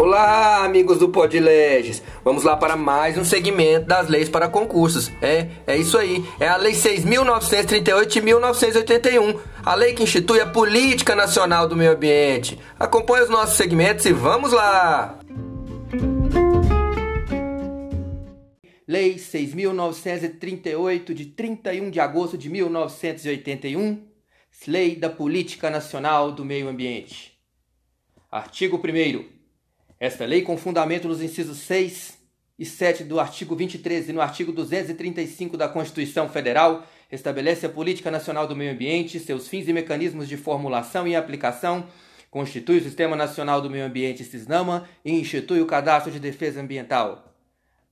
Olá, 0.00 0.64
amigos 0.64 0.96
do 0.98 1.10
Podleges. 1.10 2.02
Vamos 2.24 2.42
lá 2.42 2.56
para 2.56 2.74
mais 2.74 3.18
um 3.18 3.24
segmento 3.24 3.84
das 3.86 4.08
leis 4.08 4.30
para 4.30 4.48
concursos. 4.48 5.12
É, 5.20 5.48
é 5.66 5.76
isso 5.76 5.98
aí. 5.98 6.24
É 6.40 6.48
a 6.48 6.56
Lei 6.56 6.72
6.938 6.72 8.06
de 8.06 8.22
1981, 8.22 9.38
a 9.62 9.74
lei 9.74 9.92
que 9.92 10.02
institui 10.02 10.40
a 10.40 10.46
Política 10.46 11.14
Nacional 11.14 11.68
do 11.68 11.76
Meio 11.76 11.92
Ambiente. 11.92 12.58
Acompanhe 12.78 13.24
os 13.24 13.28
nossos 13.28 13.58
segmentos 13.58 14.06
e 14.06 14.12
vamos 14.14 14.52
lá. 14.52 15.18
Lei 18.88 19.16
6.938 19.16 21.12
de 21.12 21.26
31 21.26 21.90
de 21.90 22.00
agosto 22.00 22.38
de 22.38 22.48
1981, 22.48 24.02
Lei 24.66 24.96
da 24.96 25.10
Política 25.10 25.68
Nacional 25.68 26.32
do 26.32 26.42
Meio 26.42 26.70
Ambiente. 26.70 27.38
Artigo 28.32 28.78
1 28.78 29.39
esta 30.00 30.24
lei, 30.24 30.40
com 30.40 30.56
fundamento 30.56 31.06
nos 31.06 31.20
incisos 31.20 31.58
6 31.58 32.18
e 32.58 32.64
7 32.64 33.04
do 33.04 33.20
artigo 33.20 33.54
23 33.54 34.08
e 34.08 34.12
no 34.14 34.22
artigo 34.22 34.50
235 34.50 35.58
da 35.58 35.68
Constituição 35.68 36.26
Federal, 36.26 36.86
estabelece 37.12 37.66
a 37.66 37.68
Política 37.68 38.10
Nacional 38.10 38.46
do 38.46 38.56
Meio 38.56 38.72
Ambiente, 38.72 39.20
seus 39.20 39.46
fins 39.46 39.68
e 39.68 39.74
mecanismos 39.74 40.26
de 40.26 40.38
formulação 40.38 41.06
e 41.06 41.14
aplicação, 41.14 41.86
constitui 42.30 42.78
o 42.78 42.82
Sistema 42.82 43.14
Nacional 43.14 43.60
do 43.60 43.68
Meio 43.68 43.84
Ambiente 43.84 44.24
SISNAMA 44.24 44.88
e 45.04 45.12
institui 45.12 45.60
o 45.60 45.66
Cadastro 45.66 46.10
de 46.10 46.18
Defesa 46.18 46.62
Ambiental 46.62 47.34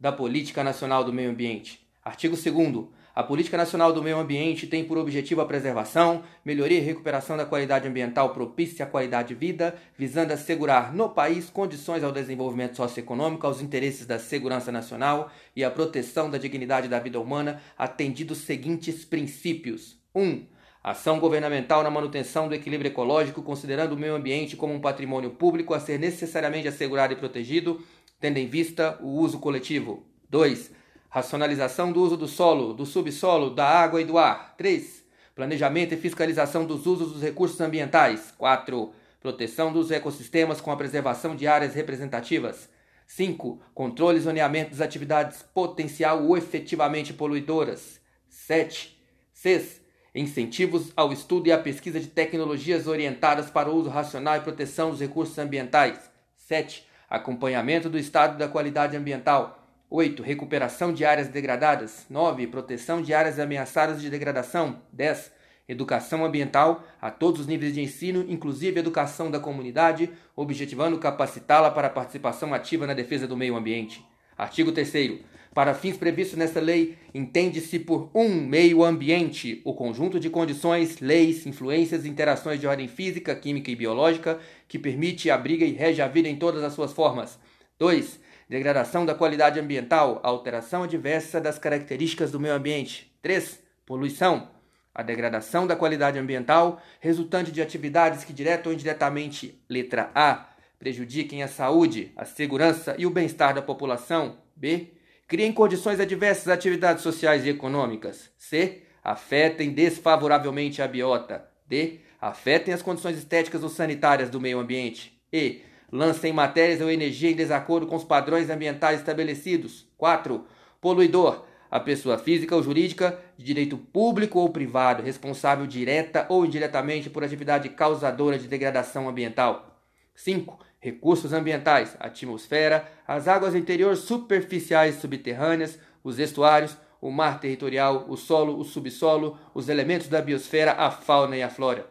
da 0.00 0.10
Política 0.10 0.64
Nacional 0.64 1.04
do 1.04 1.12
Meio 1.12 1.30
Ambiente. 1.30 1.86
Artigo 2.02 2.36
2 2.36 2.88
a 3.18 3.24
Política 3.24 3.56
Nacional 3.56 3.92
do 3.92 4.00
Meio 4.00 4.16
Ambiente 4.16 4.68
tem 4.68 4.84
por 4.84 4.96
objetivo 4.96 5.40
a 5.40 5.44
preservação, 5.44 6.22
melhoria 6.44 6.78
e 6.78 6.82
recuperação 6.82 7.36
da 7.36 7.44
qualidade 7.44 7.88
ambiental 7.88 8.30
propícia 8.30 8.84
à 8.84 8.88
qualidade 8.88 9.30
de 9.30 9.34
vida, 9.34 9.74
visando 9.98 10.32
assegurar 10.32 10.94
no 10.94 11.08
país 11.08 11.50
condições 11.50 12.04
ao 12.04 12.12
desenvolvimento 12.12 12.76
socioeconômico, 12.76 13.44
aos 13.44 13.60
interesses 13.60 14.06
da 14.06 14.20
segurança 14.20 14.70
nacional 14.70 15.32
e 15.56 15.64
à 15.64 15.70
proteção 15.70 16.30
da 16.30 16.38
dignidade 16.38 16.86
da 16.86 17.00
vida 17.00 17.18
humana, 17.18 17.60
atendido 17.76 18.34
os 18.34 18.38
seguintes 18.38 19.04
princípios: 19.04 20.00
1. 20.14 20.22
Um, 20.22 20.46
ação 20.80 21.18
governamental 21.18 21.82
na 21.82 21.90
manutenção 21.90 22.46
do 22.46 22.54
equilíbrio 22.54 22.90
ecológico, 22.90 23.42
considerando 23.42 23.94
o 23.94 23.98
meio 23.98 24.14
ambiente 24.14 24.54
como 24.54 24.72
um 24.72 24.80
patrimônio 24.80 25.30
público 25.30 25.74
a 25.74 25.80
ser 25.80 25.98
necessariamente 25.98 26.68
assegurado 26.68 27.14
e 27.14 27.16
protegido, 27.16 27.84
tendo 28.20 28.36
em 28.36 28.46
vista 28.46 28.96
o 29.02 29.08
uso 29.08 29.40
coletivo. 29.40 30.06
2 30.30 30.77
Racionalização 31.10 31.90
do 31.90 32.02
uso 32.02 32.18
do 32.18 32.28
solo, 32.28 32.74
do 32.74 32.84
subsolo, 32.84 33.48
da 33.48 33.66
água 33.66 34.00
e 34.00 34.04
do 34.04 34.18
ar. 34.18 34.54
3. 34.58 35.02
Planejamento 35.34 35.94
e 35.94 35.96
fiscalização 35.96 36.66
dos 36.66 36.86
usos 36.86 37.12
dos 37.12 37.22
recursos 37.22 37.58
ambientais. 37.62 38.34
4. 38.36 38.92
Proteção 39.18 39.72
dos 39.72 39.90
ecossistemas 39.90 40.60
com 40.60 40.70
a 40.70 40.76
preservação 40.76 41.34
de 41.34 41.46
áreas 41.46 41.74
representativas. 41.74 42.68
5. 43.06 43.58
Controle 43.72 44.18
e 44.18 44.20
zoneamento 44.20 44.72
das 44.72 44.82
atividades 44.82 45.42
potencial 45.42 46.22
ou 46.24 46.36
efetivamente 46.36 47.14
poluidoras. 47.14 47.98
7. 48.28 49.02
6. 49.32 49.80
Incentivos 50.14 50.92
ao 50.94 51.10
estudo 51.10 51.48
e 51.48 51.52
à 51.52 51.56
pesquisa 51.56 51.98
de 51.98 52.08
tecnologias 52.08 52.86
orientadas 52.86 53.48
para 53.48 53.70
o 53.70 53.74
uso 53.74 53.88
racional 53.88 54.36
e 54.36 54.40
proteção 54.40 54.90
dos 54.90 55.00
recursos 55.00 55.38
ambientais. 55.38 55.98
7. 56.36 56.86
Acompanhamento 57.08 57.88
do 57.88 57.98
estado 57.98 58.36
da 58.36 58.46
qualidade 58.46 58.94
ambiental. 58.94 59.57
8. 59.90 60.22
Recuperação 60.22 60.92
de 60.92 61.04
áreas 61.04 61.28
degradadas. 61.28 62.04
9. 62.10 62.46
Proteção 62.48 63.00
de 63.00 63.14
áreas 63.14 63.38
ameaçadas 63.38 64.02
de 64.02 64.10
degradação. 64.10 64.82
10. 64.92 65.32
Educação 65.66 66.24
ambiental 66.24 66.84
a 67.00 67.10
todos 67.10 67.40
os 67.40 67.46
níveis 67.46 67.72
de 67.72 67.80
ensino, 67.80 68.24
inclusive 68.28 68.80
educação 68.80 69.30
da 69.30 69.40
comunidade, 69.40 70.10
objetivando 70.36 70.98
capacitá-la 70.98 71.70
para 71.70 71.88
participação 71.88 72.52
ativa 72.52 72.86
na 72.86 72.92
defesa 72.92 73.26
do 73.26 73.36
meio 73.36 73.56
ambiente. 73.56 74.04
Artigo 74.36 74.72
3. 74.72 75.20
Para 75.54 75.74
fins 75.74 75.96
previstos 75.96 76.38
nesta 76.38 76.60
lei, 76.60 76.96
entende-se 77.14 77.78
por 77.78 78.10
um 78.14 78.28
meio 78.28 78.84
ambiente 78.84 79.62
o 79.64 79.74
conjunto 79.74 80.20
de 80.20 80.28
condições, 80.28 81.00
leis, 81.00 81.46
influências 81.46 82.04
e 82.04 82.08
interações 82.08 82.60
de 82.60 82.66
ordem 82.66 82.86
física, 82.86 83.34
química 83.34 83.70
e 83.70 83.76
biológica 83.76 84.38
que 84.68 84.78
permite, 84.78 85.30
abriga 85.30 85.64
e 85.64 85.72
rege 85.72 86.02
a 86.02 86.08
vida 86.08 86.28
em 86.28 86.36
todas 86.36 86.62
as 86.62 86.74
suas 86.74 86.92
formas. 86.92 87.38
2 87.78 88.27
degradação 88.48 89.04
da 89.04 89.14
qualidade 89.14 89.60
ambiental, 89.60 90.20
alteração 90.22 90.84
adversa 90.84 91.40
das 91.40 91.58
características 91.58 92.30
do 92.30 92.40
meio 92.40 92.54
ambiente. 92.54 93.12
3. 93.20 93.62
Poluição, 93.84 94.48
a 94.94 95.02
degradação 95.02 95.66
da 95.66 95.76
qualidade 95.76 96.18
ambiental 96.18 96.82
resultante 97.00 97.52
de 97.52 97.62
atividades 97.62 98.24
que 98.24 98.32
direta 98.32 98.68
ou 98.68 98.74
indiretamente, 98.74 99.62
letra 99.68 100.10
A, 100.14 100.48
prejudiquem 100.78 101.42
a 101.42 101.48
saúde, 101.48 102.12
a 102.16 102.24
segurança 102.24 102.94
e 102.98 103.06
o 103.06 103.10
bem-estar 103.10 103.54
da 103.54 103.62
população. 103.62 104.38
B. 104.56 104.92
Criem 105.26 105.52
condições 105.52 106.00
adversas 106.00 106.48
às 106.48 106.54
atividades 106.54 107.02
sociais 107.02 107.44
e 107.44 107.50
econômicas. 107.50 108.30
C. 108.36 108.82
Afetem 109.04 109.70
desfavoravelmente 109.70 110.80
a 110.80 110.88
biota. 110.88 111.48
D. 111.66 112.00
Afetem 112.20 112.74
as 112.74 112.82
condições 112.82 113.18
estéticas 113.18 113.62
ou 113.62 113.68
sanitárias 113.68 114.30
do 114.30 114.40
meio 114.40 114.58
ambiente. 114.58 115.20
E 115.32 115.62
lancem 115.90 116.32
matérias 116.32 116.80
ou 116.80 116.90
energia 116.90 117.30
em 117.30 117.36
desacordo 117.36 117.86
com 117.86 117.96
os 117.96 118.04
padrões 118.04 118.50
ambientais 118.50 119.00
estabelecidos. 119.00 119.86
4. 119.96 120.44
Poluidor. 120.80 121.44
A 121.70 121.78
pessoa 121.78 122.16
física 122.16 122.56
ou 122.56 122.62
jurídica 122.62 123.18
de 123.36 123.44
direito 123.44 123.76
público 123.76 124.38
ou 124.38 124.48
privado 124.48 125.02
responsável 125.02 125.66
direta 125.66 126.24
ou 126.30 126.46
indiretamente 126.46 127.10
por 127.10 127.22
atividade 127.22 127.68
causadora 127.68 128.38
de 128.38 128.48
degradação 128.48 129.08
ambiental. 129.08 129.78
5. 130.14 130.58
Recursos 130.80 131.32
ambientais: 131.32 131.94
atmosfera, 132.00 132.90
as 133.06 133.28
águas 133.28 133.54
interiores 133.54 134.00
superficiais 134.00 134.94
subterrâneas, 134.94 135.78
os 136.02 136.18
estuários, 136.18 136.76
o 137.00 137.10
mar 137.10 137.38
territorial, 137.38 138.06
o 138.08 138.16
solo, 138.16 138.58
o 138.58 138.64
subsolo, 138.64 139.38
os 139.54 139.68
elementos 139.68 140.08
da 140.08 140.22
biosfera, 140.22 140.72
a 140.72 140.90
fauna 140.90 141.36
e 141.36 141.42
a 141.42 141.50
flora. 141.50 141.86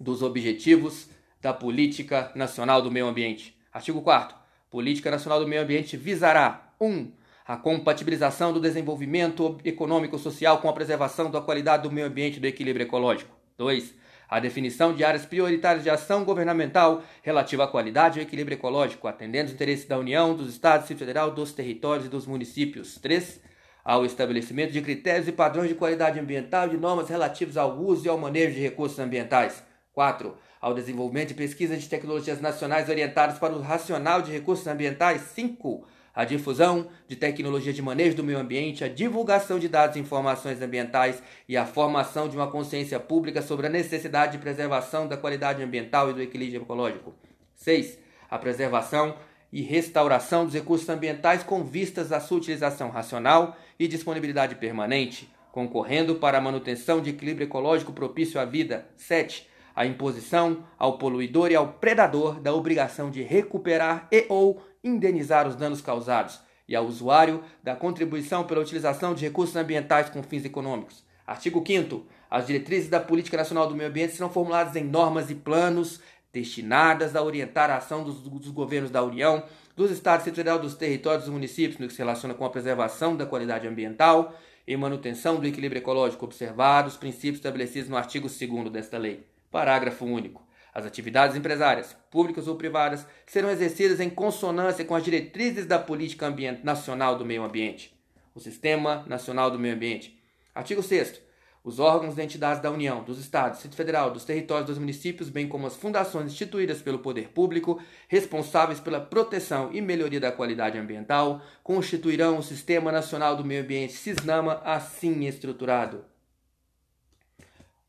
Dos 0.00 0.22
objetivos 0.22 1.08
da 1.44 1.52
Política 1.52 2.32
Nacional 2.34 2.80
do 2.80 2.90
Meio 2.90 3.06
Ambiente. 3.06 3.54
Artigo 3.70 4.00
4 4.00 4.34
Política 4.70 5.10
Nacional 5.10 5.38
do 5.40 5.46
Meio 5.46 5.60
Ambiente 5.60 5.94
visará 5.94 6.72
1. 6.80 6.86
Um, 6.86 7.12
a 7.46 7.54
compatibilização 7.54 8.50
do 8.50 8.58
desenvolvimento 8.58 9.58
econômico-social 9.62 10.56
com 10.62 10.70
a 10.70 10.72
preservação 10.72 11.30
da 11.30 11.42
qualidade 11.42 11.82
do 11.82 11.92
meio 11.92 12.06
ambiente 12.06 12.38
e 12.38 12.40
do 12.40 12.46
equilíbrio 12.46 12.84
ecológico. 12.84 13.36
2. 13.58 13.94
A 14.26 14.40
definição 14.40 14.94
de 14.94 15.04
áreas 15.04 15.26
prioritárias 15.26 15.84
de 15.84 15.90
ação 15.90 16.24
governamental 16.24 17.04
relativa 17.22 17.64
à 17.64 17.68
qualidade 17.68 18.18
e 18.18 18.22
ao 18.22 18.26
equilíbrio 18.26 18.56
ecológico, 18.56 19.06
atendendo 19.06 19.48
os 19.48 19.54
interesses 19.54 19.86
da 19.86 19.98
União, 19.98 20.34
dos 20.34 20.48
Estados 20.48 20.88
e 20.88 20.94
Federal, 20.94 21.30
dos 21.30 21.52
territórios 21.52 22.06
e 22.06 22.08
dos 22.08 22.26
municípios. 22.26 22.96
3. 22.96 23.42
Ao 23.84 24.06
estabelecimento 24.06 24.72
de 24.72 24.80
critérios 24.80 25.28
e 25.28 25.32
padrões 25.32 25.68
de 25.68 25.74
qualidade 25.74 26.18
ambiental 26.18 26.66
e 26.66 26.70
de 26.70 26.78
normas 26.78 27.10
relativas 27.10 27.58
ao 27.58 27.78
uso 27.78 28.06
e 28.06 28.08
ao 28.08 28.16
manejo 28.16 28.54
de 28.54 28.60
recursos 28.60 28.98
ambientais. 28.98 29.62
4 29.92 30.34
ao 30.64 30.72
desenvolvimento 30.72 31.32
e 31.32 31.34
pesquisa 31.34 31.76
de 31.76 31.86
tecnologias 31.86 32.40
nacionais 32.40 32.88
orientadas 32.88 33.38
para 33.38 33.52
o 33.52 33.60
racional 33.60 34.22
de 34.22 34.32
recursos 34.32 34.66
ambientais. 34.66 35.20
5. 35.34 35.86
A 36.14 36.24
difusão 36.24 36.88
de 37.06 37.16
tecnologia 37.16 37.70
de 37.70 37.82
manejo 37.82 38.16
do 38.16 38.24
meio 38.24 38.38
ambiente, 38.38 38.82
a 38.82 38.88
divulgação 38.88 39.58
de 39.58 39.68
dados 39.68 39.96
e 39.96 40.00
informações 40.00 40.62
ambientais 40.62 41.22
e 41.46 41.54
a 41.54 41.66
formação 41.66 42.30
de 42.30 42.36
uma 42.36 42.50
consciência 42.50 42.98
pública 42.98 43.42
sobre 43.42 43.66
a 43.66 43.68
necessidade 43.68 44.32
de 44.32 44.38
preservação 44.38 45.06
da 45.06 45.18
qualidade 45.18 45.62
ambiental 45.62 46.08
e 46.08 46.14
do 46.14 46.22
equilíbrio 46.22 46.62
ecológico. 46.62 47.14
6. 47.56 47.98
A 48.30 48.38
preservação 48.38 49.16
e 49.52 49.60
restauração 49.60 50.46
dos 50.46 50.54
recursos 50.54 50.88
ambientais 50.88 51.42
com 51.42 51.62
vistas 51.62 52.10
à 52.10 52.20
sua 52.20 52.38
utilização 52.38 52.88
racional 52.88 53.54
e 53.78 53.86
disponibilidade 53.86 54.54
permanente, 54.54 55.28
concorrendo 55.52 56.14
para 56.14 56.38
a 56.38 56.40
manutenção 56.40 57.02
de 57.02 57.10
equilíbrio 57.10 57.44
ecológico 57.44 57.92
propício 57.92 58.40
à 58.40 58.46
vida. 58.46 58.86
7 58.96 59.52
a 59.74 59.86
imposição 59.86 60.64
ao 60.78 60.98
poluidor 60.98 61.50
e 61.50 61.56
ao 61.56 61.74
predador 61.74 62.40
da 62.40 62.54
obrigação 62.54 63.10
de 63.10 63.22
recuperar 63.22 64.06
e 64.10 64.26
ou 64.28 64.62
indenizar 64.82 65.48
os 65.48 65.56
danos 65.56 65.80
causados 65.80 66.40
e 66.68 66.74
ao 66.74 66.86
usuário 66.86 67.42
da 67.62 67.74
contribuição 67.74 68.44
pela 68.44 68.60
utilização 68.60 69.14
de 69.14 69.24
recursos 69.24 69.56
ambientais 69.56 70.08
com 70.08 70.22
fins 70.22 70.44
econômicos. 70.44 71.04
Artigo 71.26 71.62
5 71.66 72.06
As 72.30 72.46
diretrizes 72.46 72.88
da 72.88 73.00
Política 73.00 73.36
Nacional 73.36 73.66
do 73.66 73.74
Meio 73.74 73.88
Ambiente 73.88 74.14
serão 74.14 74.30
formuladas 74.30 74.76
em 74.76 74.84
normas 74.84 75.30
e 75.30 75.34
planos 75.34 76.00
destinadas 76.32 77.14
a 77.14 77.22
orientar 77.22 77.70
a 77.70 77.76
ação 77.76 78.02
dos, 78.02 78.20
dos 78.20 78.50
governos 78.50 78.90
da 78.90 79.02
União, 79.02 79.44
dos 79.76 79.90
Estados 79.90 80.24
Federal, 80.24 80.58
dos 80.58 80.74
territórios 80.74 81.24
dos 81.24 81.32
municípios 81.32 81.78
no 81.78 81.86
que 81.86 81.92
se 81.92 81.98
relaciona 81.98 82.34
com 82.34 82.44
a 82.44 82.50
preservação 82.50 83.16
da 83.16 83.24
qualidade 83.24 83.68
ambiental 83.68 84.34
e 84.66 84.76
manutenção 84.76 85.36
do 85.36 85.46
equilíbrio 85.46 85.78
ecológico 85.78 86.24
observado 86.24 86.88
os 86.88 86.96
princípios 86.96 87.36
estabelecidos 87.36 87.88
no 87.88 87.96
artigo 87.96 88.28
2 88.28 88.70
desta 88.70 88.98
lei. 88.98 89.33
Parágrafo 89.54 90.04
único. 90.04 90.44
As 90.74 90.84
atividades 90.84 91.36
empresárias, 91.36 91.96
públicas 92.10 92.48
ou 92.48 92.56
privadas, 92.56 93.06
serão 93.24 93.48
exercidas 93.48 94.00
em 94.00 94.10
consonância 94.10 94.84
com 94.84 94.96
as 94.96 95.04
diretrizes 95.04 95.64
da 95.64 95.78
Política 95.78 96.28
Nacional 96.64 97.16
do 97.16 97.24
Meio 97.24 97.44
Ambiente. 97.44 97.96
O 98.34 98.40
Sistema 98.40 99.04
Nacional 99.06 99.52
do 99.52 99.58
Meio 99.60 99.76
Ambiente. 99.76 100.20
Artigo 100.52 100.82
6. 100.82 101.22
os 101.62 101.78
órgãos 101.78 102.18
e 102.18 102.22
entidades 102.22 102.60
da 102.60 102.68
União, 102.68 103.04
dos 103.04 103.20
Estados, 103.20 103.58
Distrito 103.58 103.76
Federal, 103.76 104.10
dos 104.10 104.24
territórios 104.24 104.66
dos 104.66 104.78
municípios, 104.78 105.28
bem 105.28 105.46
como 105.46 105.68
as 105.68 105.76
fundações 105.76 106.32
instituídas 106.32 106.82
pelo 106.82 106.98
poder 106.98 107.28
público, 107.28 107.80
responsáveis 108.08 108.80
pela 108.80 109.00
proteção 109.00 109.70
e 109.72 109.80
melhoria 109.80 110.18
da 110.18 110.32
qualidade 110.32 110.76
ambiental, 110.76 111.40
constituirão 111.62 112.38
o 112.38 112.42
Sistema 112.42 112.90
Nacional 112.90 113.36
do 113.36 113.44
Meio 113.44 113.62
Ambiente 113.62 113.92
SISNAMA 113.92 114.60
assim 114.64 115.26
estruturado. 115.26 116.04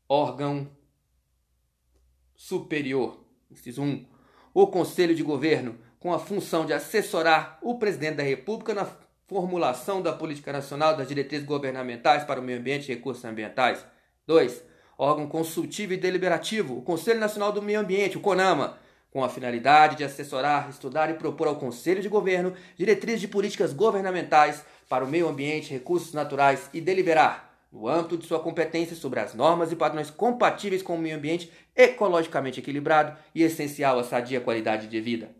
Órgão 0.08 0.75
superior. 2.46 3.18
Inciso 3.50 3.82
1. 3.82 4.06
O 4.54 4.68
Conselho 4.68 5.16
de 5.16 5.22
Governo, 5.22 5.76
com 5.98 6.14
a 6.14 6.18
função 6.18 6.64
de 6.64 6.72
assessorar 6.72 7.58
o 7.60 7.76
presidente 7.76 8.18
da 8.18 8.22
República 8.22 8.72
na 8.72 8.86
formulação 9.26 10.00
da 10.00 10.12
política 10.12 10.52
nacional 10.52 10.96
das 10.96 11.08
diretrizes 11.08 11.44
governamentais 11.44 12.22
para 12.22 12.40
o 12.40 12.42
meio 12.42 12.60
ambiente 12.60 12.84
e 12.84 12.94
recursos 12.94 13.24
ambientais. 13.24 13.84
2. 14.28 14.62
Órgão 14.96 15.26
consultivo 15.26 15.92
e 15.92 15.96
deliberativo, 15.96 16.78
o 16.78 16.82
Conselho 16.82 17.18
Nacional 17.18 17.50
do 17.50 17.60
Meio 17.60 17.80
Ambiente, 17.80 18.16
o 18.16 18.20
CONAMA, 18.20 18.78
com 19.10 19.24
a 19.24 19.28
finalidade 19.28 19.96
de 19.96 20.04
assessorar, 20.04 20.70
estudar 20.70 21.10
e 21.10 21.14
propor 21.14 21.48
ao 21.48 21.56
Conselho 21.56 22.00
de 22.00 22.08
Governo 22.08 22.54
diretrizes 22.76 23.20
de 23.20 23.28
políticas 23.28 23.72
governamentais 23.72 24.64
para 24.88 25.04
o 25.04 25.08
meio 25.08 25.28
ambiente, 25.28 25.72
recursos 25.72 26.12
naturais 26.12 26.70
e 26.72 26.80
deliberar, 26.80 27.45
no 27.76 27.86
âmbito 27.88 28.16
de 28.16 28.26
sua 28.26 28.40
competência, 28.40 28.96
sobre 28.96 29.20
as 29.20 29.34
normas 29.34 29.70
e 29.70 29.76
padrões 29.76 30.10
compatíveis 30.10 30.82
com 30.82 30.94
o 30.94 30.98
meio 30.98 31.16
ambiente 31.16 31.52
ecologicamente 31.76 32.58
equilibrado 32.58 33.16
e 33.34 33.42
essencial 33.42 33.98
à 33.98 34.04
sadia 34.04 34.40
qualidade 34.40 34.86
de 34.86 34.98
vida. 34.98 35.30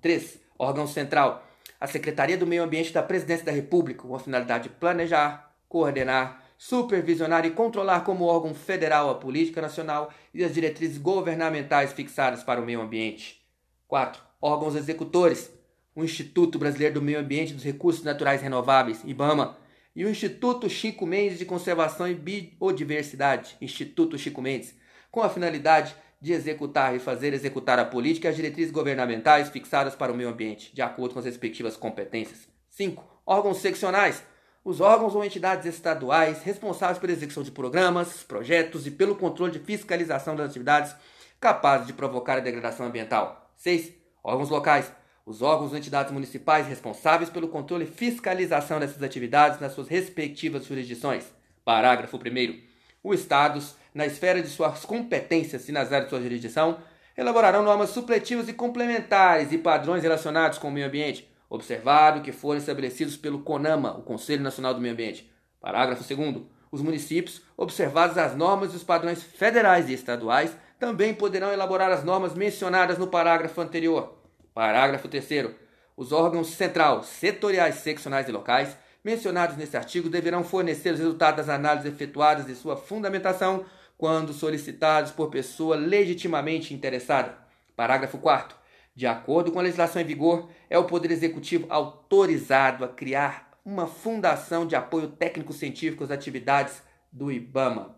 3. 0.00 0.40
Órgão 0.58 0.86
central, 0.86 1.46
a 1.78 1.86
Secretaria 1.86 2.38
do 2.38 2.46
Meio 2.46 2.62
Ambiente 2.62 2.92
da 2.92 3.02
Presidência 3.02 3.44
da 3.44 3.52
República, 3.52 4.08
com 4.08 4.14
a 4.14 4.18
finalidade 4.18 4.64
de 4.64 4.70
planejar, 4.70 5.54
coordenar, 5.68 6.42
supervisionar 6.56 7.44
e 7.44 7.50
controlar 7.50 8.00
como 8.00 8.24
órgão 8.24 8.54
federal 8.54 9.10
a 9.10 9.14
política 9.16 9.60
nacional 9.60 10.10
e 10.32 10.42
as 10.42 10.54
diretrizes 10.54 10.96
governamentais 10.96 11.92
fixadas 11.92 12.42
para 12.42 12.62
o 12.62 12.64
meio 12.64 12.80
ambiente. 12.80 13.42
4. 13.86 14.22
Órgãos 14.40 14.74
executores: 14.74 15.52
o 15.94 16.02
Instituto 16.02 16.58
Brasileiro 16.58 16.94
do 16.94 17.02
Meio 17.02 17.20
Ambiente 17.20 17.50
e 17.50 17.54
dos 17.54 17.64
Recursos 17.64 18.02
Naturais 18.02 18.40
Renováveis, 18.40 19.02
IBAMA, 19.04 19.60
e 19.94 20.04
o 20.04 20.08
Instituto 20.08 20.68
Chico 20.68 21.06
Mendes 21.06 21.38
de 21.38 21.44
Conservação 21.44 22.08
e 22.08 22.14
Biodiversidade, 22.14 23.56
Instituto 23.60 24.18
Chico 24.18 24.40
Mendes, 24.40 24.74
com 25.10 25.20
a 25.20 25.28
finalidade 25.28 25.94
de 26.20 26.32
executar 26.32 26.94
e 26.94 27.00
fazer 27.00 27.34
executar 27.34 27.78
a 27.78 27.84
política 27.84 28.28
e 28.28 28.30
as 28.30 28.36
diretrizes 28.36 28.72
governamentais 28.72 29.48
fixadas 29.48 29.94
para 29.94 30.12
o 30.12 30.14
meio 30.16 30.28
ambiente, 30.28 30.74
de 30.74 30.80
acordo 30.80 31.12
com 31.12 31.18
as 31.18 31.26
respectivas 31.26 31.76
competências. 31.76 32.48
5. 32.70 33.04
Órgãos 33.26 33.58
seccionais. 33.58 34.22
Os 34.64 34.80
órgãos 34.80 35.16
ou 35.16 35.24
entidades 35.24 35.66
estaduais 35.66 36.42
responsáveis 36.42 36.98
pela 36.98 37.12
execução 37.12 37.42
de 37.42 37.50
programas, 37.50 38.22
projetos 38.22 38.86
e 38.86 38.92
pelo 38.92 39.16
controle 39.16 39.50
de 39.50 39.58
fiscalização 39.58 40.36
das 40.36 40.50
atividades 40.50 40.94
capazes 41.40 41.88
de 41.88 41.92
provocar 41.92 42.38
a 42.38 42.40
degradação 42.40 42.86
ambiental. 42.86 43.52
6. 43.56 43.92
Órgãos 44.22 44.48
locais. 44.48 44.92
Os 45.24 45.42
órgãos 45.42 45.72
ou 45.72 45.78
entidades 45.78 46.12
municipais 46.12 46.66
responsáveis 46.66 47.30
pelo 47.30 47.48
controle 47.48 47.84
e 47.84 47.88
fiscalização 47.88 48.80
dessas 48.80 49.02
atividades 49.02 49.60
nas 49.60 49.72
suas 49.72 49.88
respectivas 49.88 50.66
jurisdições. 50.66 51.32
Parágrafo 51.64 52.16
1. 52.16 52.60
Os 53.04 53.20
Estados 53.20 53.76
na 53.94 54.06
esfera 54.06 54.42
de 54.42 54.48
suas 54.48 54.84
competências 54.84 55.68
e 55.68 55.72
nas 55.72 55.88
áreas 55.88 56.04
de 56.04 56.10
sua 56.10 56.22
jurisdição, 56.22 56.78
elaborarão 57.16 57.62
normas 57.62 57.90
supletivas 57.90 58.48
e 58.48 58.52
complementares 58.52 59.52
e 59.52 59.58
padrões 59.58 60.02
relacionados 60.02 60.58
com 60.58 60.68
o 60.68 60.72
meio 60.72 60.86
ambiente, 60.86 61.28
observado 61.48 62.22
que 62.22 62.32
forem 62.32 62.60
estabelecidos 62.60 63.16
pelo 63.16 63.40
CONAMA, 63.40 63.98
o 63.98 64.02
Conselho 64.02 64.42
Nacional 64.42 64.72
do 64.72 64.80
Meio 64.80 64.94
Ambiente. 64.94 65.30
Parágrafo 65.60 66.02
2 66.02 66.42
Os 66.70 66.80
municípios, 66.80 67.42
observadas 67.56 68.16
as 68.16 68.34
normas 68.34 68.72
e 68.72 68.76
os 68.76 68.82
padrões 68.82 69.22
federais 69.22 69.90
e 69.90 69.92
estaduais, 69.92 70.56
também 70.78 71.14
poderão 71.14 71.52
elaborar 71.52 71.92
as 71.92 72.02
normas 72.02 72.34
mencionadas 72.34 72.96
no 72.98 73.06
parágrafo 73.06 73.60
anterior. 73.60 74.21
Parágrafo 74.54 75.08
3 75.08 75.50
Os 75.96 76.12
órgãos 76.12 76.48
central, 76.48 77.02
setoriais, 77.02 77.76
seccionais 77.76 78.28
e 78.28 78.32
locais 78.32 78.76
mencionados 79.04 79.56
neste 79.56 79.76
artigo 79.76 80.08
deverão 80.08 80.44
fornecer 80.44 80.92
os 80.92 80.98
resultados 80.98 81.38
das 81.38 81.54
análises 81.54 81.92
efetuadas 81.92 82.46
de 82.46 82.54
sua 82.54 82.76
fundamentação 82.76 83.64
quando 83.96 84.32
solicitados 84.32 85.10
por 85.10 85.30
pessoa 85.30 85.76
legitimamente 85.76 86.74
interessada. 86.74 87.38
Parágrafo 87.74 88.18
4. 88.18 88.56
De 88.94 89.06
acordo 89.06 89.50
com 89.50 89.58
a 89.58 89.62
legislação 89.62 90.02
em 90.02 90.04
vigor, 90.04 90.50
é 90.68 90.76
o 90.76 90.84
Poder 90.84 91.10
Executivo 91.10 91.66
autorizado 91.70 92.84
a 92.84 92.88
criar 92.88 93.50
uma 93.64 93.86
fundação 93.86 94.66
de 94.66 94.76
apoio 94.76 95.08
técnico-científico 95.08 96.04
às 96.04 96.10
atividades 96.10 96.82
do 97.10 97.30
IBAMA, 97.32 97.96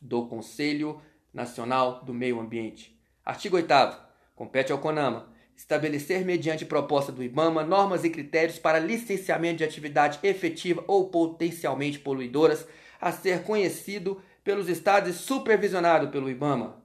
do 0.00 0.26
Conselho 0.26 1.00
Nacional 1.32 2.02
do 2.04 2.14
Meio 2.14 2.40
Ambiente. 2.40 2.98
Artigo 3.24 3.56
8. 3.56 3.68
Compete 4.34 4.72
ao 4.72 4.78
CONAMA 4.78 5.31
estabelecer, 5.56 6.24
mediante 6.24 6.64
proposta 6.64 7.12
do 7.12 7.22
IBAMA, 7.22 7.64
normas 7.64 8.04
e 8.04 8.10
critérios 8.10 8.58
para 8.58 8.78
licenciamento 8.78 9.58
de 9.58 9.64
atividade 9.64 10.18
efetiva 10.22 10.84
ou 10.86 11.08
potencialmente 11.08 11.98
poluidoras 11.98 12.66
a 13.00 13.12
ser 13.12 13.42
conhecido 13.42 14.20
pelos 14.44 14.68
estados 14.68 15.10
e 15.10 15.18
supervisionado 15.18 16.08
pelo 16.08 16.30
IBAMA. 16.30 16.82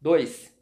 2. 0.00 0.52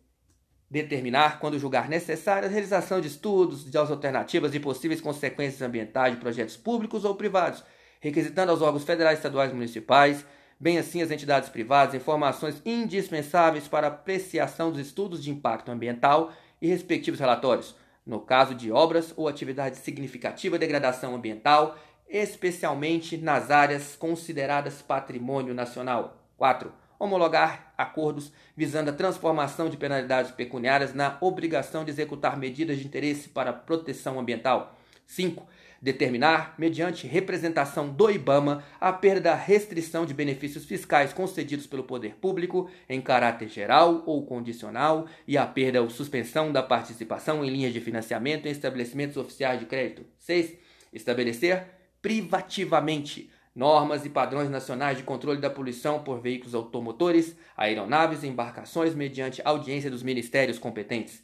Determinar, 0.70 1.40
quando 1.40 1.58
julgar 1.58 1.88
necessária, 1.88 2.48
a 2.48 2.50
realização 2.50 3.00
de 3.00 3.08
estudos 3.08 3.68
de 3.68 3.76
alternativas 3.76 4.54
e 4.54 4.60
possíveis 4.60 5.00
consequências 5.00 5.62
ambientais 5.62 6.14
de 6.14 6.20
projetos 6.20 6.56
públicos 6.56 7.04
ou 7.04 7.16
privados, 7.16 7.64
requisitando 8.00 8.52
aos 8.52 8.62
órgãos 8.62 8.84
federais, 8.84 9.18
estaduais 9.18 9.50
e 9.50 9.54
municipais, 9.54 10.24
bem 10.60 10.78
assim 10.78 11.02
as 11.02 11.10
entidades 11.10 11.48
privadas, 11.48 11.94
informações 11.94 12.62
indispensáveis 12.64 13.66
para 13.66 13.88
apreciação 13.88 14.70
dos 14.70 14.80
estudos 14.80 15.24
de 15.24 15.30
impacto 15.30 15.70
ambiental 15.70 16.32
e 16.60 16.68
respectivos 16.68 17.20
relatórios, 17.20 17.74
no 18.04 18.20
caso 18.20 18.54
de 18.54 18.70
obras 18.72 19.12
ou 19.16 19.28
atividade 19.28 19.76
significativa 19.76 20.58
de 20.58 20.66
degradação 20.66 21.14
ambiental 21.14 21.76
especialmente 22.10 23.16
nas 23.16 23.50
áreas 23.50 23.94
consideradas 23.94 24.82
patrimônio 24.82 25.54
nacional. 25.54 26.20
4. 26.36 26.72
Homologar 26.98 27.72
acordos 27.78 28.32
visando 28.56 28.90
a 28.90 28.94
transformação 28.94 29.70
de 29.70 29.76
penalidades 29.76 30.32
pecuniárias 30.32 30.92
na 30.92 31.16
obrigação 31.20 31.84
de 31.84 31.90
executar 31.90 32.36
medidas 32.36 32.78
de 32.78 32.84
interesse 32.84 33.28
para 33.28 33.52
proteção 33.52 34.18
ambiental. 34.18 34.76
5. 35.06 35.46
Determinar, 35.82 36.54
mediante 36.58 37.06
representação 37.06 37.88
do 37.88 38.10
IBAMA, 38.10 38.62
a 38.78 38.92
perda 38.92 39.20
da 39.20 39.34
restrição 39.34 40.04
de 40.04 40.12
benefícios 40.12 40.66
fiscais 40.66 41.14
concedidos 41.14 41.66
pelo 41.66 41.84
poder 41.84 42.16
público 42.16 42.70
em 42.86 43.00
caráter 43.00 43.48
geral 43.48 44.02
ou 44.04 44.26
condicional 44.26 45.06
e 45.26 45.38
a 45.38 45.46
perda 45.46 45.80
ou 45.80 45.88
suspensão 45.88 46.52
da 46.52 46.62
participação 46.62 47.42
em 47.42 47.48
linhas 47.48 47.72
de 47.72 47.80
financiamento 47.80 48.46
em 48.46 48.50
estabelecimentos 48.50 49.16
oficiais 49.16 49.58
de 49.58 49.64
crédito. 49.64 50.04
6. 50.18 50.54
Estabelecer 50.92 51.64
privativamente 52.02 53.30
normas 53.54 54.04
e 54.04 54.10
padrões 54.10 54.50
nacionais 54.50 54.98
de 54.98 55.02
controle 55.02 55.40
da 55.40 55.48
poluição 55.48 56.04
por 56.04 56.20
veículos 56.20 56.54
automotores, 56.54 57.34
aeronaves 57.56 58.22
e 58.22 58.26
embarcações 58.26 58.94
mediante 58.94 59.40
audiência 59.46 59.90
dos 59.90 60.02
ministérios 60.02 60.58
competentes. 60.58 61.22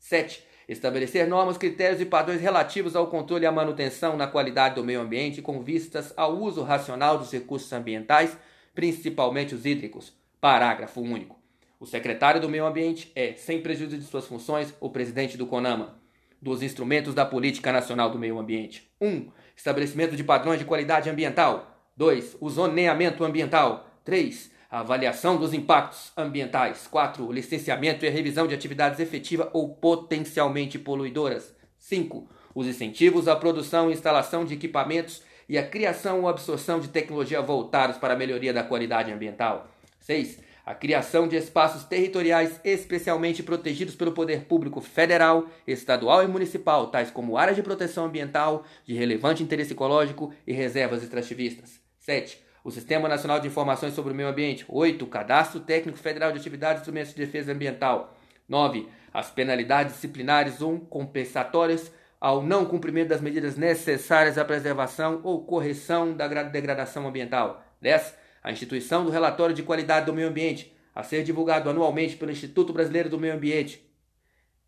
7. 0.00 0.44
Estabelecer 0.68 1.26
normas, 1.26 1.58
critérios 1.58 2.00
e 2.00 2.06
padrões 2.06 2.40
relativos 2.40 2.96
ao 2.96 3.08
controle 3.08 3.44
e 3.44 3.46
à 3.46 3.52
manutenção 3.52 4.16
na 4.16 4.26
qualidade 4.26 4.76
do 4.76 4.84
meio 4.84 5.00
ambiente 5.00 5.42
com 5.42 5.62
vistas 5.62 6.12
ao 6.16 6.36
uso 6.36 6.62
racional 6.62 7.18
dos 7.18 7.30
recursos 7.30 7.72
ambientais, 7.72 8.36
principalmente 8.74 9.54
os 9.54 9.66
hídricos. 9.66 10.12
Parágrafo 10.40 11.00
único. 11.00 11.38
O 11.78 11.86
secretário 11.86 12.40
do 12.40 12.48
Meio 12.48 12.64
Ambiente 12.64 13.12
é, 13.14 13.34
sem 13.34 13.60
prejuízo 13.60 13.98
de 13.98 14.04
suas 14.04 14.26
funções, 14.26 14.74
o 14.80 14.88
presidente 14.88 15.36
do 15.36 15.46
CONAMA. 15.46 15.98
Dos 16.40 16.62
instrumentos 16.62 17.14
da 17.14 17.26
Política 17.26 17.72
Nacional 17.72 18.10
do 18.10 18.18
Meio 18.18 18.38
Ambiente. 18.38 18.90
1. 19.00 19.06
Um, 19.06 19.30
estabelecimento 19.54 20.16
de 20.16 20.24
padrões 20.24 20.58
de 20.58 20.64
qualidade 20.64 21.10
ambiental. 21.10 21.90
2. 21.96 22.38
O 22.40 22.48
zoneamento 22.48 23.22
ambiental. 23.22 23.90
3. 24.02 24.50
Avaliação 24.74 25.36
dos 25.36 25.54
impactos 25.54 26.10
ambientais. 26.16 26.88
4. 26.88 27.24
O 27.24 27.30
licenciamento 27.30 28.04
e 28.04 28.08
revisão 28.08 28.44
de 28.44 28.56
atividades 28.56 28.98
efetivas 28.98 29.46
ou 29.52 29.68
potencialmente 29.68 30.80
poluidoras. 30.80 31.54
5. 31.78 32.28
Os 32.52 32.66
incentivos 32.66 33.28
à 33.28 33.36
produção 33.36 33.88
e 33.88 33.92
instalação 33.92 34.44
de 34.44 34.54
equipamentos 34.54 35.22
e 35.48 35.56
a 35.56 35.64
criação 35.64 36.22
ou 36.22 36.28
absorção 36.28 36.80
de 36.80 36.88
tecnologia 36.88 37.40
voltados 37.40 37.98
para 37.98 38.14
a 38.14 38.16
melhoria 38.16 38.52
da 38.52 38.64
qualidade 38.64 39.12
ambiental. 39.12 39.68
6 40.00 40.40
a 40.66 40.74
criação 40.74 41.28
de 41.28 41.36
espaços 41.36 41.84
territoriais 41.84 42.58
especialmente 42.64 43.44
protegidos 43.44 43.94
pelo 43.94 44.12
poder 44.12 44.46
público 44.46 44.80
federal, 44.80 45.46
estadual 45.66 46.24
e 46.24 46.26
municipal, 46.26 46.86
tais 46.88 47.12
como 47.12 47.36
áreas 47.36 47.54
de 47.54 47.62
proteção 47.62 48.06
ambiental 48.06 48.64
de 48.84 48.94
relevante 48.94 49.42
interesse 49.42 49.72
ecológico 49.72 50.32
e 50.44 50.52
reservas 50.52 51.02
extrativistas. 51.02 51.78
7. 52.00 52.43
O 52.64 52.70
Sistema 52.70 53.10
Nacional 53.10 53.40
de 53.40 53.46
Informações 53.46 53.92
sobre 53.92 54.14
o 54.14 54.16
Meio 54.16 54.30
Ambiente. 54.30 54.64
8. 54.66 55.04
O 55.04 55.06
Cadastro 55.06 55.60
Técnico 55.60 55.98
Federal 55.98 56.32
de 56.32 56.38
Atividades 56.38 56.78
e 56.78 56.80
Instrumentos 56.80 57.14
de 57.14 57.26
Defesa 57.26 57.52
Ambiental. 57.52 58.16
9. 58.48 58.88
As 59.12 59.30
penalidades 59.30 59.92
disciplinares 59.92 60.62
ou 60.62 60.80
compensatórias 60.80 61.92
ao 62.18 62.42
não 62.42 62.64
cumprimento 62.64 63.08
das 63.08 63.20
medidas 63.20 63.58
necessárias 63.58 64.38
à 64.38 64.46
preservação 64.46 65.20
ou 65.22 65.44
correção 65.44 66.14
da 66.14 66.26
degradação 66.26 67.06
ambiental. 67.06 67.62
10. 67.82 68.16
A 68.42 68.50
instituição 68.50 69.04
do 69.04 69.10
relatório 69.10 69.54
de 69.54 69.62
qualidade 69.62 70.06
do 70.06 70.14
meio 70.14 70.28
ambiente, 70.28 70.74
a 70.94 71.02
ser 71.02 71.22
divulgado 71.22 71.68
anualmente 71.68 72.16
pelo 72.16 72.32
Instituto 72.32 72.72
Brasileiro 72.72 73.10
do 73.10 73.20
Meio 73.20 73.34
Ambiente 73.34 73.86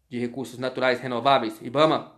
de 0.06 0.18
Recursos 0.18 0.58
Naturais 0.58 1.00
Renováveis, 1.00 1.62
IBAMA. 1.62 2.12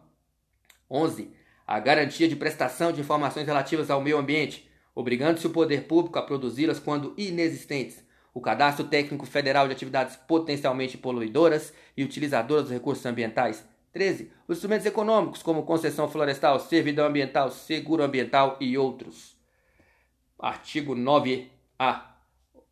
11. 0.90 1.32
A 1.64 1.78
garantia 1.78 2.26
de 2.26 2.34
prestação 2.34 2.90
de 2.90 3.00
informações 3.00 3.46
relativas 3.46 3.90
ao 3.90 4.00
meio 4.00 4.18
ambiente, 4.18 4.67
obrigando-se 4.98 5.46
o 5.46 5.50
poder 5.50 5.84
público 5.84 6.18
a 6.18 6.22
produzi-las 6.22 6.80
quando 6.80 7.14
inexistentes. 7.16 8.04
O 8.34 8.40
Cadastro 8.40 8.84
Técnico 8.84 9.26
Federal 9.26 9.68
de 9.68 9.72
Atividades 9.72 10.16
Potencialmente 10.16 10.98
Poluidoras 10.98 11.72
e 11.96 12.02
Utilizadoras 12.02 12.64
dos 12.64 12.72
Recursos 12.72 13.06
Ambientais. 13.06 13.64
13. 13.92 14.32
Os 14.48 14.56
instrumentos 14.56 14.86
econômicos, 14.86 15.40
como 15.40 15.62
concessão 15.62 16.08
florestal, 16.08 16.58
servidão 16.58 17.06
ambiental, 17.06 17.48
seguro 17.48 18.02
ambiental 18.02 18.56
e 18.60 18.76
outros. 18.76 19.36
Artigo 20.36 20.96
9A. 20.96 22.02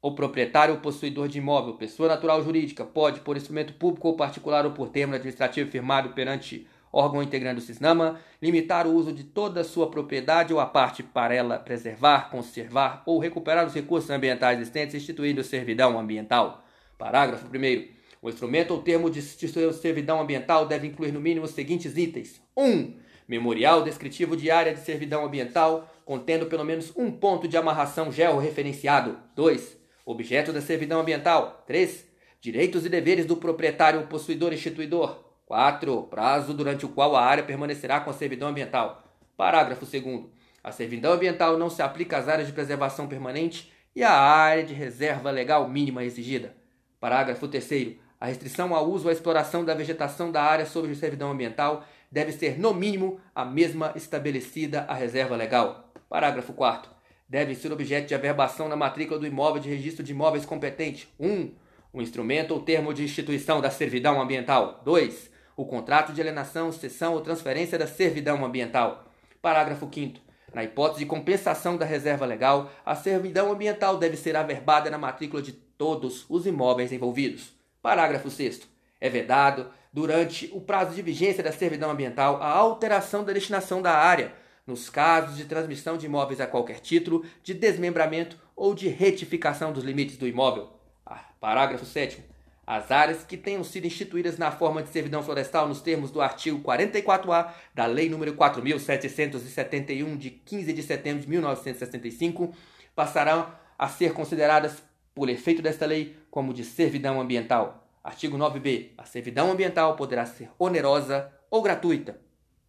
O 0.02 0.12
proprietário 0.12 0.74
ou 0.74 0.80
possuidor 0.80 1.28
de 1.28 1.38
imóvel, 1.38 1.74
pessoa 1.74 2.08
natural 2.08 2.38
ou 2.38 2.44
jurídica, 2.44 2.84
pode, 2.84 3.20
por 3.20 3.36
instrumento 3.36 3.72
público 3.74 4.08
ou 4.08 4.16
particular 4.16 4.66
ou 4.66 4.72
por 4.72 4.88
termo 4.88 5.14
administrativo 5.14 5.70
firmado 5.70 6.08
perante 6.10 6.66
órgão 6.96 7.22
integrante 7.22 7.56
do 7.56 7.60
CISNAMA, 7.60 8.20
limitar 8.40 8.86
o 8.86 8.92
uso 8.92 9.12
de 9.12 9.24
toda 9.24 9.60
a 9.60 9.64
sua 9.64 9.90
propriedade 9.90 10.52
ou 10.52 10.60
a 10.60 10.66
parte 10.66 11.02
para 11.02 11.34
ela 11.34 11.58
preservar, 11.58 12.30
conservar 12.30 13.02
ou 13.04 13.18
recuperar 13.18 13.66
os 13.66 13.74
recursos 13.74 14.10
ambientais 14.10 14.58
existentes, 14.58 14.94
instituindo 14.94 15.44
servidão 15.44 15.98
ambiental. 15.98 16.64
Parágrafo 16.98 17.46
1 17.46 17.96
o 18.26 18.28
instrumento 18.28 18.72
ou 18.72 18.82
termo 18.82 19.10
de 19.10 19.22
servidão 19.22 20.20
ambiental 20.20 20.66
deve 20.66 20.88
incluir 20.88 21.12
no 21.12 21.20
mínimo 21.20 21.44
os 21.44 21.52
seguintes 21.52 21.96
itens: 21.96 22.40
1. 22.56 22.64
Um, 22.64 22.94
memorial 23.28 23.82
descritivo 23.82 24.36
de 24.36 24.50
área 24.50 24.74
de 24.74 24.80
servidão 24.80 25.24
ambiental, 25.24 25.88
contendo 26.04 26.46
pelo 26.46 26.64
menos 26.64 26.92
um 26.96 27.10
ponto 27.10 27.46
de 27.46 27.56
amarração 27.56 28.10
georreferenciado. 28.10 29.18
2. 29.34 29.76
Objeto 30.04 30.52
da 30.52 30.60
servidão 30.60 31.00
ambiental. 31.00 31.62
3. 31.66 32.04
Direitos 32.40 32.86
e 32.86 32.88
deveres 32.88 33.26
do 33.26 33.36
proprietário 33.36 34.06
possuidor 34.06 34.52
instituidor. 34.52 35.25
4. 35.46 36.02
Prazo 36.10 36.52
durante 36.52 36.84
o 36.84 36.88
qual 36.88 37.14
a 37.14 37.24
área 37.24 37.44
permanecerá 37.44 38.00
com 38.00 38.10
a 38.10 38.12
servidão 38.12 38.48
ambiental. 38.48 39.04
Parágrafo 39.36 39.86
2. 39.86 40.24
A 40.62 40.72
servidão 40.72 41.12
ambiental 41.12 41.56
não 41.56 41.70
se 41.70 41.80
aplica 41.80 42.18
às 42.18 42.28
áreas 42.28 42.48
de 42.48 42.52
preservação 42.52 43.06
permanente 43.06 43.72
e 43.94 44.02
à 44.02 44.10
área 44.10 44.64
de 44.64 44.74
reserva 44.74 45.30
legal 45.30 45.68
mínima 45.68 46.04
exigida. 46.04 46.54
Parágrafo 46.98 47.46
3. 47.46 47.96
A 48.18 48.26
restrição 48.26 48.74
ao 48.74 48.90
uso 48.90 49.04
ou 49.04 49.10
à 49.10 49.12
exploração 49.12 49.64
da 49.64 49.74
vegetação 49.74 50.32
da 50.32 50.42
área 50.42 50.66
sob 50.66 50.92
servidão 50.96 51.30
ambiental 51.30 51.84
deve 52.10 52.32
ser, 52.32 52.58
no 52.58 52.74
mínimo, 52.74 53.20
a 53.32 53.44
mesma 53.44 53.92
estabelecida 53.94 54.84
à 54.88 54.94
reserva 54.94 55.36
legal. 55.36 55.92
Parágrafo 56.08 56.52
4. 56.54 56.90
Deve 57.28 57.54
ser 57.54 57.72
objeto 57.72 58.08
de 58.08 58.14
averbação 58.14 58.68
na 58.68 58.74
matrícula 58.76 59.20
do 59.20 59.26
imóvel 59.26 59.62
de 59.62 59.68
registro 59.68 60.02
de 60.02 60.12
imóveis 60.12 60.44
competente. 60.44 61.08
1. 61.20 61.28
Um, 61.28 61.54
o 61.92 62.02
instrumento 62.02 62.52
ou 62.52 62.60
termo 62.60 62.92
de 62.92 63.04
instituição 63.04 63.60
da 63.60 63.70
servidão 63.70 64.20
ambiental. 64.20 64.80
2. 64.84 65.35
O 65.56 65.64
contrato 65.64 66.12
de 66.12 66.20
alienação, 66.20 66.70
cessão 66.70 67.14
ou 67.14 67.22
transferência 67.22 67.78
da 67.78 67.86
servidão 67.86 68.44
ambiental. 68.44 69.06
Parágrafo 69.40 69.88
5. 69.90 70.20
Na 70.52 70.62
hipótese 70.62 70.98
de 70.98 71.06
compensação 71.06 71.78
da 71.78 71.86
reserva 71.86 72.26
legal, 72.26 72.70
a 72.84 72.94
servidão 72.94 73.50
ambiental 73.50 73.96
deve 73.96 74.18
ser 74.18 74.36
averbada 74.36 74.90
na 74.90 74.98
matrícula 74.98 75.40
de 75.40 75.52
todos 75.52 76.26
os 76.28 76.46
imóveis 76.46 76.92
envolvidos. 76.92 77.54
Parágrafo 77.80 78.28
6. 78.30 78.68
É 79.00 79.08
vedado, 79.08 79.70
durante 79.90 80.50
o 80.52 80.60
prazo 80.60 80.94
de 80.94 81.00
vigência 81.00 81.42
da 81.42 81.52
servidão 81.52 81.90
ambiental, 81.90 82.36
a 82.42 82.50
alteração 82.50 83.24
da 83.24 83.32
destinação 83.32 83.80
da 83.80 83.92
área, 83.92 84.34
nos 84.66 84.90
casos 84.90 85.38
de 85.38 85.46
transmissão 85.46 85.96
de 85.96 86.04
imóveis 86.04 86.38
a 86.38 86.46
qualquer 86.46 86.80
título, 86.80 87.24
de 87.42 87.54
desmembramento 87.54 88.36
ou 88.54 88.74
de 88.74 88.88
retificação 88.88 89.72
dos 89.72 89.84
limites 89.84 90.18
do 90.18 90.28
imóvel. 90.28 90.68
Ah, 91.06 91.24
parágrafo 91.40 91.86
7. 91.86 92.35
As 92.66 92.90
áreas 92.90 93.22
que 93.22 93.36
tenham 93.36 93.62
sido 93.62 93.86
instituídas 93.86 94.38
na 94.38 94.50
forma 94.50 94.82
de 94.82 94.88
servidão 94.88 95.22
florestal 95.22 95.68
nos 95.68 95.80
termos 95.80 96.10
do 96.10 96.20
artigo 96.20 96.58
44A 96.58 97.52
da 97.72 97.86
Lei 97.86 98.10
nº 98.10 98.34
4.771, 98.34 100.16
de 100.16 100.30
15 100.30 100.72
de 100.72 100.82
setembro 100.82 101.22
de 101.22 101.28
1965, 101.28 102.52
passarão 102.94 103.52
a 103.78 103.88
ser 103.88 104.12
consideradas 104.12 104.82
por 105.14 105.28
efeito 105.28 105.62
desta 105.62 105.86
lei, 105.86 106.16
como 106.28 106.52
de 106.52 106.64
servidão 106.64 107.20
ambiental. 107.20 107.88
Artigo 108.02 108.36
9b. 108.36 108.90
A 108.98 109.04
servidão 109.04 109.50
ambiental 109.52 109.94
poderá 109.94 110.26
ser 110.26 110.50
onerosa 110.58 111.32
ou 111.48 111.62
gratuita, 111.62 112.20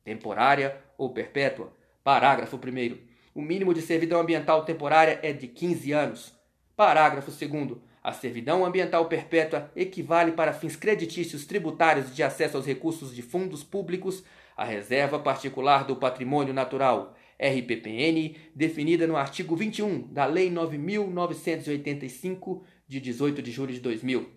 temporária 0.03 0.77
ou 0.97 1.09
perpétua. 1.09 1.73
Parágrafo 2.03 2.55
1. 2.55 2.97
O 3.33 3.41
mínimo 3.41 3.73
de 3.73 3.81
servidão 3.81 4.19
ambiental 4.21 4.63
temporária 4.63 5.19
é 5.23 5.33
de 5.33 5.47
15 5.47 5.91
anos. 5.91 6.33
Parágrafo 6.75 7.31
2. 7.31 7.77
A 8.07 8.13
servidão 8.13 8.63
ambiental 8.63 9.09
perpétua 9.09 9.69
equivale 9.75 10.31
para 10.31 10.53
fins 10.53 10.77
creditícios 10.77 11.45
tributários 11.45 12.15
de 12.15 12.23
acesso 12.23 12.55
aos 12.55 12.65
recursos 12.65 13.13
de 13.13 13.21
fundos 13.21 13.65
públicos 13.65 14.23
à 14.55 14.63
reserva 14.63 15.19
particular 15.19 15.83
do 15.83 15.97
patrimônio 15.97 16.53
natural 16.53 17.17
RPPN, 17.37 18.37
definida 18.55 19.05
no 19.05 19.17
artigo 19.17 19.57
21 19.57 20.07
da 20.07 20.25
Lei 20.25 20.49
9.985, 20.49 22.61
de 22.87 23.01
18 23.01 23.41
de 23.41 23.51
julho 23.51 23.73
de 23.73 23.81
2000. 23.81 24.29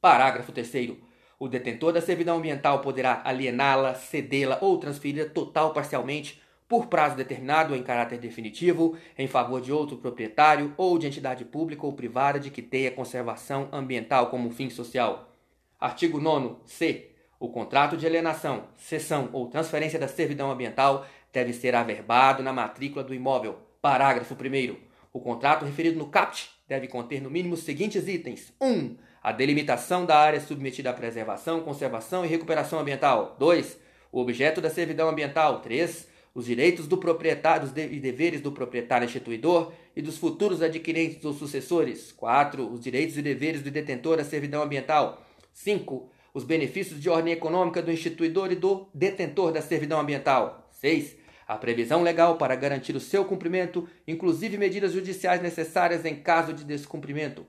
Parágrafo 0.00 0.50
3. 0.50 0.96
O 1.38 1.46
detentor 1.46 1.92
da 1.92 2.00
servidão 2.00 2.38
ambiental 2.38 2.80
poderá 2.80 3.22
aliená-la, 3.24 3.94
cedê-la 3.94 4.58
ou 4.60 4.76
transferi-la 4.78 5.28
total 5.28 5.68
ou 5.68 5.72
parcialmente 5.72 6.41
por 6.72 6.86
prazo 6.86 7.16
determinado 7.16 7.74
ou 7.74 7.78
em 7.78 7.82
caráter 7.82 8.18
definitivo 8.18 8.96
em 9.18 9.26
favor 9.28 9.60
de 9.60 9.70
outro 9.70 9.98
proprietário 9.98 10.72
ou 10.78 10.96
de 10.96 11.06
entidade 11.06 11.44
pública 11.44 11.84
ou 11.84 11.92
privada 11.92 12.40
de 12.40 12.50
que 12.50 12.62
tenha 12.62 12.90
conservação 12.90 13.68
ambiental 13.70 14.30
como 14.30 14.50
fim 14.50 14.70
social. 14.70 15.30
Artigo 15.78 16.18
9 16.18 16.56
C. 16.64 17.10
O 17.38 17.50
contrato 17.50 17.94
de 17.94 18.06
alienação, 18.06 18.68
cessão 18.78 19.28
ou 19.34 19.50
transferência 19.50 19.98
da 19.98 20.08
servidão 20.08 20.50
ambiental 20.50 21.04
deve 21.30 21.52
ser 21.52 21.74
averbado 21.74 22.42
na 22.42 22.54
matrícula 22.54 23.04
do 23.04 23.12
imóvel. 23.12 23.58
Parágrafo 23.82 24.32
1. 24.34 24.74
O 25.12 25.20
contrato 25.20 25.66
referido 25.66 25.98
no 25.98 26.08
CAPT 26.08 26.48
deve 26.66 26.88
conter 26.88 27.20
no 27.20 27.30
mínimo 27.30 27.52
os 27.52 27.64
seguintes 27.64 28.08
itens: 28.08 28.50
1. 28.58 28.66
Um, 28.66 28.96
a 29.22 29.30
delimitação 29.30 30.06
da 30.06 30.16
área 30.16 30.40
submetida 30.40 30.88
à 30.88 30.94
preservação, 30.94 31.60
conservação 31.60 32.24
e 32.24 32.28
recuperação 32.28 32.78
ambiental. 32.78 33.36
2. 33.38 33.78
O 34.10 34.22
objeto 34.22 34.62
da 34.62 34.70
servidão 34.70 35.10
ambiental. 35.10 35.60
3. 35.60 36.11
Os 36.34 36.46
direitos 36.46 36.86
do 36.86 36.96
proprietário 36.96 37.70
e 37.76 38.00
deveres 38.00 38.40
do 38.40 38.52
proprietário 38.52 39.04
instituidor 39.04 39.72
e 39.94 40.00
dos 40.00 40.16
futuros 40.16 40.62
adquirentes 40.62 41.24
ou 41.24 41.34
sucessores. 41.34 42.10
4. 42.12 42.66
Os 42.72 42.80
direitos 42.80 43.16
e 43.16 43.22
deveres 43.22 43.62
do 43.62 43.70
detentor 43.70 44.16
da 44.16 44.24
servidão 44.24 44.62
ambiental. 44.62 45.22
5. 45.52 46.10
Os 46.32 46.44
benefícios 46.44 47.00
de 47.00 47.10
ordem 47.10 47.34
econômica 47.34 47.82
do 47.82 47.92
instituidor 47.92 48.50
e 48.50 48.56
do 48.56 48.88
detentor 48.94 49.52
da 49.52 49.60
servidão 49.60 50.00
ambiental. 50.00 50.68
6 50.70 51.22
a 51.46 51.56
previsão 51.56 52.02
legal 52.02 52.36
para 52.36 52.56
garantir 52.56 52.96
o 52.96 53.00
seu 53.00 53.26
cumprimento, 53.26 53.86
inclusive 54.08 54.56
medidas 54.56 54.92
judiciais 54.92 55.42
necessárias 55.42 56.04
em 56.04 56.16
caso 56.16 56.54
de 56.54 56.64
descumprimento. 56.64 57.44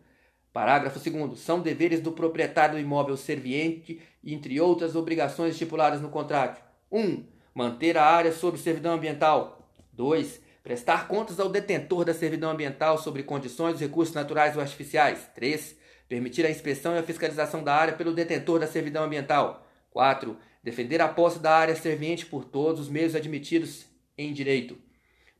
Parágrafo 0.51 0.99
2. 0.99 1.39
São 1.39 1.61
deveres 1.61 2.01
do 2.01 2.11
proprietário 2.11 2.75
do 2.75 2.81
imóvel 2.81 3.15
serviente, 3.15 4.01
entre 4.23 4.59
outras 4.59 4.95
obrigações 4.95 5.53
estipuladas 5.53 6.01
no 6.01 6.09
contrato: 6.09 6.61
1. 6.91 6.99
Um, 6.99 7.25
manter 7.53 7.97
a 7.97 8.05
área 8.05 8.31
sob 8.31 8.57
servidão 8.57 8.93
ambiental. 8.93 9.67
2. 9.93 10.41
Prestar 10.63 11.07
contas 11.07 11.39
ao 11.39 11.49
detentor 11.49 12.05
da 12.05 12.13
servidão 12.13 12.51
ambiental 12.51 12.97
sobre 12.97 13.23
condições 13.23 13.73
dos 13.73 13.81
recursos 13.81 14.15
naturais 14.15 14.55
ou 14.55 14.61
artificiais. 14.61 15.27
3. 15.35 15.75
Permitir 16.07 16.45
a 16.45 16.49
inspeção 16.49 16.95
e 16.95 16.99
a 16.99 17.03
fiscalização 17.03 17.63
da 17.63 17.75
área 17.75 17.93
pelo 17.93 18.13
detentor 18.13 18.59
da 18.59 18.67
servidão 18.67 19.03
ambiental. 19.03 19.67
4. 19.91 20.37
Defender 20.63 21.01
a 21.01 21.07
posse 21.07 21.39
da 21.39 21.51
área 21.51 21.75
serviente 21.75 22.25
por 22.25 22.45
todos 22.45 22.81
os 22.81 22.89
meios 22.89 23.13
admitidos 23.13 23.85
em 24.17 24.31
direito. 24.31 24.77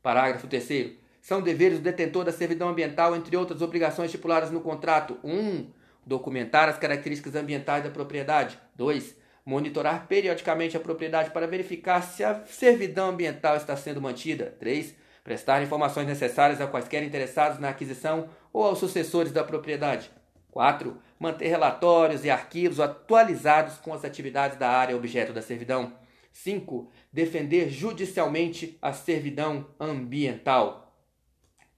Parágrafo 0.02 0.46
3. 0.46 0.92
São 1.22 1.40
deveres 1.40 1.78
do 1.78 1.84
detentor 1.84 2.24
da 2.24 2.32
servidão 2.32 2.68
ambiental, 2.68 3.16
entre 3.16 3.34
outras 3.34 3.62
obrigações 3.62 4.06
estipuladas 4.06 4.50
no 4.50 4.60
contrato: 4.60 5.18
1. 5.24 5.30
Um, 5.30 5.66
documentar 6.04 6.68
as 6.68 6.78
características 6.78 7.34
ambientais 7.34 7.82
da 7.82 7.90
propriedade. 7.90 8.58
2. 8.76 9.16
Monitorar 9.44 10.06
periodicamente 10.06 10.76
a 10.76 10.80
propriedade 10.80 11.30
para 11.30 11.46
verificar 11.46 12.00
se 12.02 12.24
a 12.24 12.44
servidão 12.46 13.10
ambiental 13.10 13.56
está 13.56 13.76
sendo 13.76 14.00
mantida. 14.00 14.56
3. 14.58 14.94
Prestar 15.22 15.62
informações 15.62 16.06
necessárias 16.06 16.60
a 16.60 16.66
quaisquer 16.66 17.02
interessados 17.02 17.58
na 17.58 17.68
aquisição 17.68 18.28
ou 18.52 18.64
aos 18.64 18.78
sucessores 18.78 19.32
da 19.32 19.44
propriedade. 19.44 20.10
4. 20.50 20.96
Manter 21.18 21.48
relatórios 21.48 22.24
e 22.24 22.30
arquivos 22.30 22.80
atualizados 22.80 23.76
com 23.78 23.92
as 23.92 24.04
atividades 24.04 24.56
da 24.56 24.70
área 24.70 24.96
objeto 24.96 25.32
da 25.32 25.42
servidão. 25.42 25.92
5. 26.32 26.90
Defender 27.12 27.68
judicialmente 27.68 28.78
a 28.80 28.92
servidão 28.92 29.66
ambiental. 29.78 30.96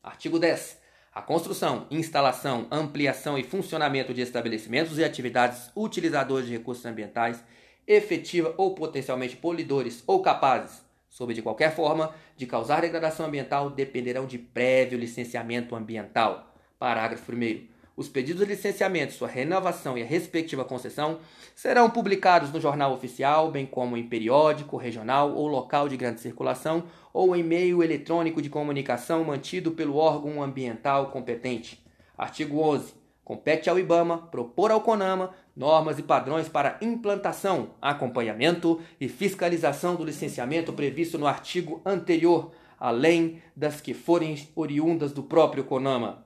Artigo 0.03 0.39
10. 0.39 0.76
A 1.17 1.23
construção, 1.23 1.87
instalação, 1.91 2.67
ampliação 2.71 3.39
e 3.39 3.43
funcionamento 3.43 4.13
de 4.13 4.21
estabelecimentos 4.21 4.99
e 4.99 5.03
atividades 5.03 5.71
utilizadores 5.75 6.47
de 6.47 6.53
recursos 6.53 6.85
ambientais, 6.85 7.43
efetiva 7.87 8.53
ou 8.59 8.75
potencialmente 8.75 9.35
polidores 9.35 10.05
ou 10.07 10.21
capazes, 10.21 10.85
sob 11.09 11.33
de 11.33 11.41
qualquer 11.41 11.75
forma 11.75 12.15
de 12.37 12.45
causar 12.45 12.83
degradação 12.83 13.25
ambiental, 13.25 13.71
dependerão 13.71 14.27
de 14.27 14.37
prévio 14.37 14.99
licenciamento 14.99 15.75
ambiental. 15.75 16.55
Parágrafo 16.79 17.33
1. 17.33 17.76
Os 17.97 18.11
pedidos 18.11 18.43
de 18.43 18.53
licenciamento, 18.53 19.15
sua 19.15 19.27
renovação 19.27 19.97
e 19.97 20.03
a 20.03 20.07
respectiva 20.07 20.67
concessão 20.67 21.19
serão 21.55 21.89
publicados 21.89 22.53
no 22.53 22.61
Jornal 22.61 22.93
Oficial, 22.93 23.51
bem 23.51 23.65
como 23.65 23.97
em 23.97 24.07
periódico, 24.07 24.77
regional 24.77 25.33
ou 25.33 25.47
local 25.47 25.89
de 25.89 25.97
grande 25.97 26.21
circulação 26.21 26.85
ou 27.11 27.35
em 27.35 27.43
meio 27.43 27.83
eletrônico 27.83 28.43
de 28.43 28.51
comunicação 28.51 29.25
mantido 29.25 29.71
pelo 29.71 29.97
órgão 29.97 30.43
ambiental 30.43 31.07
competente. 31.07 31.83
Artigo 32.19 32.61
11. 32.61 32.93
Compete 33.25 33.71
ao 33.71 33.79
IBAMA 33.79 34.19
propor 34.19 34.71
ao 34.71 34.83
CONAMA 34.83 35.31
normas 35.57 35.99
e 35.99 36.03
padrões 36.03 36.51
para 36.51 36.77
implantação, 36.83 37.71
acompanhamento 37.81 38.79
e 39.01 39.09
fiscalização 39.09 39.97
do 39.97 40.05
licenciamento 40.05 40.71
previsto 40.71 41.17
no 41.17 41.27
artigo 41.27 41.81
anterior, 41.83 42.53
além 42.79 43.43
das 43.57 43.81
que 43.81 43.95
forem 43.95 44.47
oriundas 44.55 45.13
do 45.13 45.23
próprio 45.23 45.65
CONAMA. 45.65 46.26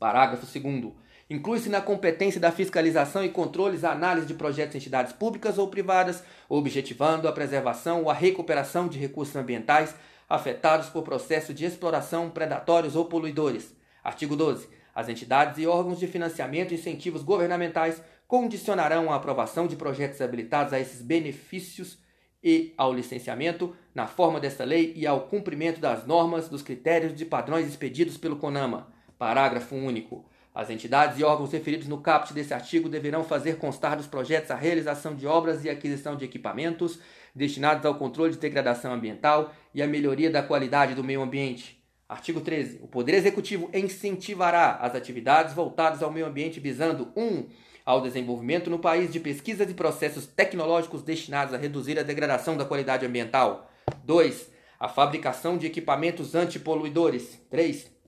Parágrafo 0.00 0.46
2. 0.46 0.94
Inclui-se 1.28 1.68
na 1.68 1.82
competência 1.82 2.40
da 2.40 2.50
fiscalização 2.50 3.22
e 3.22 3.28
controles 3.28 3.84
a 3.84 3.92
análise 3.92 4.26
de 4.26 4.32
projetos 4.32 4.74
em 4.74 4.78
entidades 4.78 5.12
públicas 5.12 5.58
ou 5.58 5.68
privadas, 5.68 6.24
objetivando 6.48 7.28
a 7.28 7.32
preservação 7.32 8.02
ou 8.02 8.10
a 8.10 8.14
recuperação 8.14 8.88
de 8.88 8.98
recursos 8.98 9.36
ambientais 9.36 9.94
afetados 10.26 10.88
por 10.88 11.02
processos 11.02 11.54
de 11.54 11.66
exploração 11.66 12.30
predatórios 12.30 12.96
ou 12.96 13.04
poluidores. 13.04 13.76
Artigo 14.02 14.34
12. 14.34 14.68
As 14.94 15.08
entidades 15.08 15.58
e 15.58 15.66
órgãos 15.66 16.00
de 16.00 16.06
financiamento 16.06 16.72
e 16.72 16.76
incentivos 16.76 17.22
governamentais 17.22 18.02
condicionarão 18.26 19.12
a 19.12 19.16
aprovação 19.16 19.66
de 19.66 19.76
projetos 19.76 20.20
habilitados 20.22 20.72
a 20.72 20.80
esses 20.80 21.02
benefícios 21.02 21.98
e 22.42 22.72
ao 22.78 22.94
licenciamento 22.94 23.76
na 23.94 24.06
forma 24.06 24.40
desta 24.40 24.64
lei 24.64 24.94
e 24.96 25.06
ao 25.06 25.26
cumprimento 25.26 25.78
das 25.78 26.06
normas, 26.06 26.48
dos 26.48 26.62
critérios 26.62 27.14
de 27.14 27.26
padrões 27.26 27.68
expedidos 27.68 28.16
pelo 28.16 28.36
CONAMA. 28.36 28.98
Parágrafo 29.20 29.76
único. 29.76 30.24
As 30.54 30.70
entidades 30.70 31.18
e 31.18 31.22
órgãos 31.22 31.52
referidos 31.52 31.86
no 31.86 32.00
caput 32.00 32.32
desse 32.32 32.54
artigo 32.54 32.88
deverão 32.88 33.22
fazer 33.22 33.58
constar 33.58 33.94
dos 33.94 34.06
projetos 34.06 34.50
a 34.50 34.54
realização 34.54 35.14
de 35.14 35.26
obras 35.26 35.62
e 35.62 35.68
aquisição 35.68 36.16
de 36.16 36.24
equipamentos 36.24 36.98
destinados 37.34 37.84
ao 37.84 37.96
controle 37.96 38.32
de 38.32 38.38
degradação 38.38 38.94
ambiental 38.94 39.52
e 39.74 39.82
à 39.82 39.86
melhoria 39.86 40.30
da 40.30 40.42
qualidade 40.42 40.94
do 40.94 41.04
meio 41.04 41.20
ambiente. 41.20 41.84
Artigo 42.08 42.40
13. 42.40 42.80
O 42.82 42.88
Poder 42.88 43.12
Executivo 43.12 43.68
incentivará 43.74 44.76
as 44.76 44.94
atividades 44.94 45.52
voltadas 45.52 46.02
ao 46.02 46.10
meio 46.10 46.24
ambiente 46.24 46.58
visando 46.58 47.12
1. 47.14 47.22
Um, 47.22 47.46
ao 47.84 48.00
desenvolvimento 48.00 48.70
no 48.70 48.78
país 48.78 49.12
de 49.12 49.20
pesquisas 49.20 49.68
e 49.68 49.74
processos 49.74 50.26
tecnológicos 50.26 51.02
destinados 51.02 51.52
a 51.52 51.58
reduzir 51.58 51.98
a 51.98 52.02
degradação 52.02 52.56
da 52.56 52.64
qualidade 52.64 53.04
ambiental. 53.04 53.70
2. 54.02 54.50
A 54.78 54.88
fabricação 54.88 55.58
de 55.58 55.66
equipamentos 55.66 56.34
antipoluidores. 56.34 57.38
3 57.50 57.99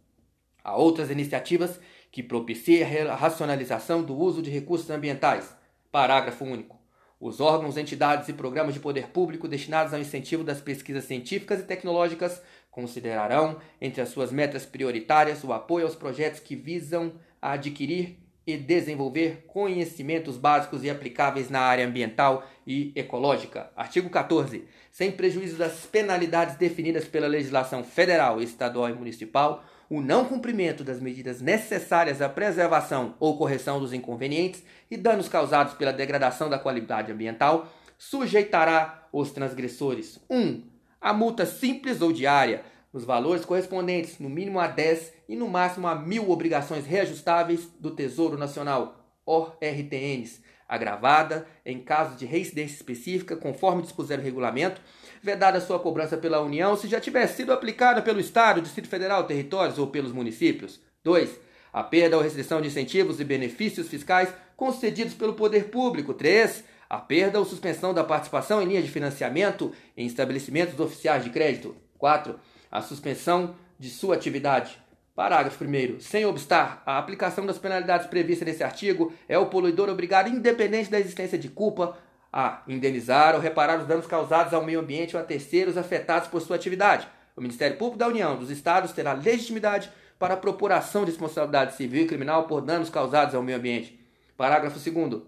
Há 0.64 0.76
outras 0.76 1.10
iniciativas 1.10 1.80
que 2.10 2.22
propiciem 2.22 2.84
a 3.08 3.14
racionalização 3.14 4.02
do 4.02 4.16
uso 4.16 4.42
de 4.42 4.50
recursos 4.50 4.90
ambientais. 4.90 5.54
Parágrafo 5.90 6.44
único. 6.44 6.80
Os 7.18 7.40
órgãos, 7.40 7.76
entidades 7.76 8.28
e 8.28 8.32
programas 8.32 8.74
de 8.74 8.80
poder 8.80 9.08
público 9.08 9.46
destinados 9.46 9.94
ao 9.94 10.00
incentivo 10.00 10.42
das 10.42 10.60
pesquisas 10.60 11.04
científicas 11.04 11.60
e 11.60 11.64
tecnológicas 11.64 12.42
considerarão, 12.70 13.58
entre 13.80 14.00
as 14.00 14.08
suas 14.08 14.32
metas 14.32 14.66
prioritárias, 14.66 15.44
o 15.44 15.52
apoio 15.52 15.86
aos 15.86 15.94
projetos 15.94 16.40
que 16.40 16.56
visam 16.56 17.12
adquirir 17.40 18.18
e 18.46 18.56
desenvolver 18.56 19.44
conhecimentos 19.46 20.36
básicos 20.36 20.82
e 20.82 20.90
aplicáveis 20.90 21.48
na 21.48 21.60
área 21.60 21.86
ambiental 21.86 22.44
e 22.66 22.92
ecológica. 22.96 23.70
Artigo 23.76 24.10
14. 24.10 24.64
Sem 24.90 25.12
prejuízo 25.12 25.56
das 25.56 25.86
penalidades 25.86 26.56
definidas 26.56 27.04
pela 27.06 27.28
legislação 27.28 27.84
federal, 27.84 28.42
estadual 28.42 28.90
e 28.90 28.94
municipal, 28.94 29.64
o 29.92 30.00
não 30.00 30.24
cumprimento 30.24 30.82
das 30.82 31.00
medidas 31.00 31.42
necessárias 31.42 32.22
à 32.22 32.26
preservação 32.26 33.14
ou 33.20 33.36
correção 33.36 33.78
dos 33.78 33.92
inconvenientes 33.92 34.62
e 34.90 34.96
danos 34.96 35.28
causados 35.28 35.74
pela 35.74 35.92
degradação 35.92 36.48
da 36.48 36.58
qualidade 36.58 37.12
ambiental 37.12 37.70
sujeitará 37.98 39.06
os 39.12 39.32
transgressores 39.32 40.18
1. 40.30 40.40
Um, 40.40 40.62
a 40.98 41.12
multa 41.12 41.44
simples 41.44 42.00
ou 42.00 42.10
diária, 42.10 42.62
nos 42.90 43.04
valores 43.04 43.44
correspondentes 43.44 44.18
no 44.18 44.30
mínimo 44.30 44.60
a 44.60 44.66
10 44.66 45.12
e 45.28 45.36
no 45.36 45.46
máximo 45.46 45.86
a 45.86 45.94
mil 45.94 46.30
obrigações 46.30 46.86
reajustáveis 46.86 47.68
do 47.78 47.90
Tesouro 47.90 48.38
Nacional, 48.38 48.96
ORTNs, 49.26 50.40
agravada 50.66 51.46
em 51.66 51.78
caso 51.80 52.16
de 52.16 52.24
reincidência 52.24 52.76
específica, 52.76 53.36
conforme 53.36 53.82
dispuser 53.82 54.18
o 54.18 54.22
regulamento, 54.22 54.80
vedada 55.22 55.60
sua 55.60 55.78
cobrança 55.78 56.16
pela 56.16 56.40
União 56.40 56.76
se 56.76 56.88
já 56.88 57.00
tiver 57.00 57.26
sido 57.28 57.52
aplicada 57.52 58.02
pelo 58.02 58.18
Estado, 58.18 58.60
Distrito 58.60 58.88
Federal, 58.88 59.24
territórios 59.24 59.78
ou 59.78 59.86
pelos 59.86 60.12
municípios. 60.12 60.80
2. 61.04 61.30
A 61.72 61.82
perda 61.82 62.16
ou 62.16 62.22
restrição 62.22 62.60
de 62.60 62.68
incentivos 62.68 63.20
e 63.20 63.24
benefícios 63.24 63.88
fiscais 63.88 64.28
concedidos 64.56 65.14
pelo 65.14 65.34
poder 65.34 65.70
público. 65.70 66.12
3. 66.12 66.64
A 66.90 66.98
perda 66.98 67.38
ou 67.38 67.44
suspensão 67.44 67.94
da 67.94 68.04
participação 68.04 68.60
em 68.60 68.66
linha 68.66 68.82
de 68.82 68.90
financiamento 68.90 69.72
em 69.96 70.06
estabelecimentos 70.06 70.78
oficiais 70.78 71.24
de 71.24 71.30
crédito. 71.30 71.74
4. 71.98 72.38
A 72.70 72.82
suspensão 72.82 73.54
de 73.78 73.88
sua 73.88 74.16
atividade. 74.16 74.82
Parágrafo 75.14 75.64
1. 75.64 76.00
Sem 76.00 76.24
obstar 76.24 76.82
a 76.84 76.98
aplicação 76.98 77.46
das 77.46 77.58
penalidades 77.58 78.06
previstas 78.06 78.48
nesse 78.48 78.64
artigo, 78.64 79.12
é 79.28 79.38
o 79.38 79.46
poluidor 79.46 79.88
obrigado, 79.88 80.28
independente 80.28 80.90
da 80.90 80.98
existência 80.98 81.38
de 81.38 81.48
culpa, 81.48 81.96
a 82.32 82.62
indenizar 82.66 83.34
ou 83.34 83.40
reparar 83.40 83.78
os 83.78 83.86
danos 83.86 84.06
causados 84.06 84.54
ao 84.54 84.64
meio 84.64 84.80
ambiente 84.80 85.14
ou 85.14 85.22
a 85.22 85.24
terceiros 85.24 85.76
afetados 85.76 86.28
por 86.28 86.40
sua 86.40 86.56
atividade. 86.56 87.06
O 87.36 87.40
Ministério 87.40 87.76
Público 87.76 87.98
da 87.98 88.08
União 88.08 88.36
dos 88.36 88.50
Estados 88.50 88.92
terá 88.92 89.12
legitimidade 89.12 89.90
para 90.18 90.34
a 90.34 90.36
propuração 90.36 91.04
de 91.04 91.10
responsabilidade 91.10 91.74
civil 91.74 92.04
e 92.04 92.06
criminal 92.06 92.44
por 92.44 92.62
danos 92.62 92.88
causados 92.88 93.34
ao 93.34 93.42
meio 93.42 93.58
ambiente. 93.58 93.98
Parágrafo 94.36 94.78
2. 94.78 95.22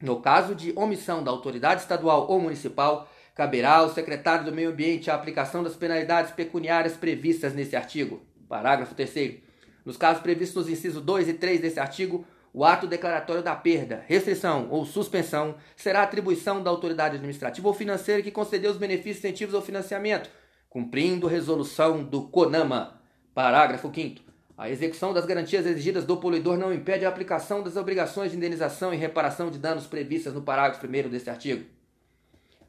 No 0.00 0.20
caso 0.20 0.54
de 0.54 0.72
omissão 0.74 1.22
da 1.22 1.30
autoridade 1.30 1.82
estadual 1.82 2.26
ou 2.28 2.40
municipal, 2.40 3.08
caberá 3.34 3.76
ao 3.76 3.90
secretário 3.90 4.44
do 4.44 4.52
Meio 4.52 4.70
Ambiente 4.70 5.10
a 5.10 5.14
aplicação 5.14 5.62
das 5.62 5.76
penalidades 5.76 6.32
pecuniárias 6.32 6.96
previstas 6.96 7.54
nesse 7.54 7.76
artigo. 7.76 8.20
Parágrafo 8.48 8.94
3. 8.94 9.38
Nos 9.84 9.96
casos 9.96 10.22
previstos 10.22 10.64
nos 10.66 10.72
incisos 10.72 11.02
2 11.02 11.28
e 11.28 11.34
3 11.34 11.60
desse 11.60 11.80
artigo, 11.80 12.24
o 12.54 12.64
ato 12.64 12.86
declaratório 12.86 13.42
da 13.42 13.56
perda, 13.56 14.04
restrição 14.06 14.68
ou 14.70 14.84
suspensão 14.84 15.54
será 15.74 16.02
atribuição 16.02 16.62
da 16.62 16.68
autoridade 16.70 17.16
administrativa 17.16 17.66
ou 17.66 17.72
financeira 17.72 18.22
que 18.22 18.30
concedeu 18.30 18.70
os 18.70 18.76
benefícios, 18.76 19.18
incentivos 19.18 19.54
ou 19.54 19.62
financiamento, 19.62 20.28
cumprindo 20.68 21.26
resolução 21.26 22.04
do 22.04 22.28
CONAMA. 22.28 23.00
Parágrafo 23.34 23.90
5. 23.94 24.20
A 24.56 24.68
execução 24.68 25.14
das 25.14 25.24
garantias 25.24 25.64
exigidas 25.64 26.04
do 26.04 26.18
poluidor 26.18 26.58
não 26.58 26.74
impede 26.74 27.06
a 27.06 27.08
aplicação 27.08 27.62
das 27.62 27.76
obrigações 27.76 28.30
de 28.30 28.36
indenização 28.36 28.92
e 28.92 28.98
reparação 28.98 29.50
de 29.50 29.58
danos 29.58 29.86
previstas 29.86 30.34
no 30.34 30.42
parágrafo 30.42 30.86
1 30.86 31.08
deste 31.08 31.30
artigo. 31.30 31.64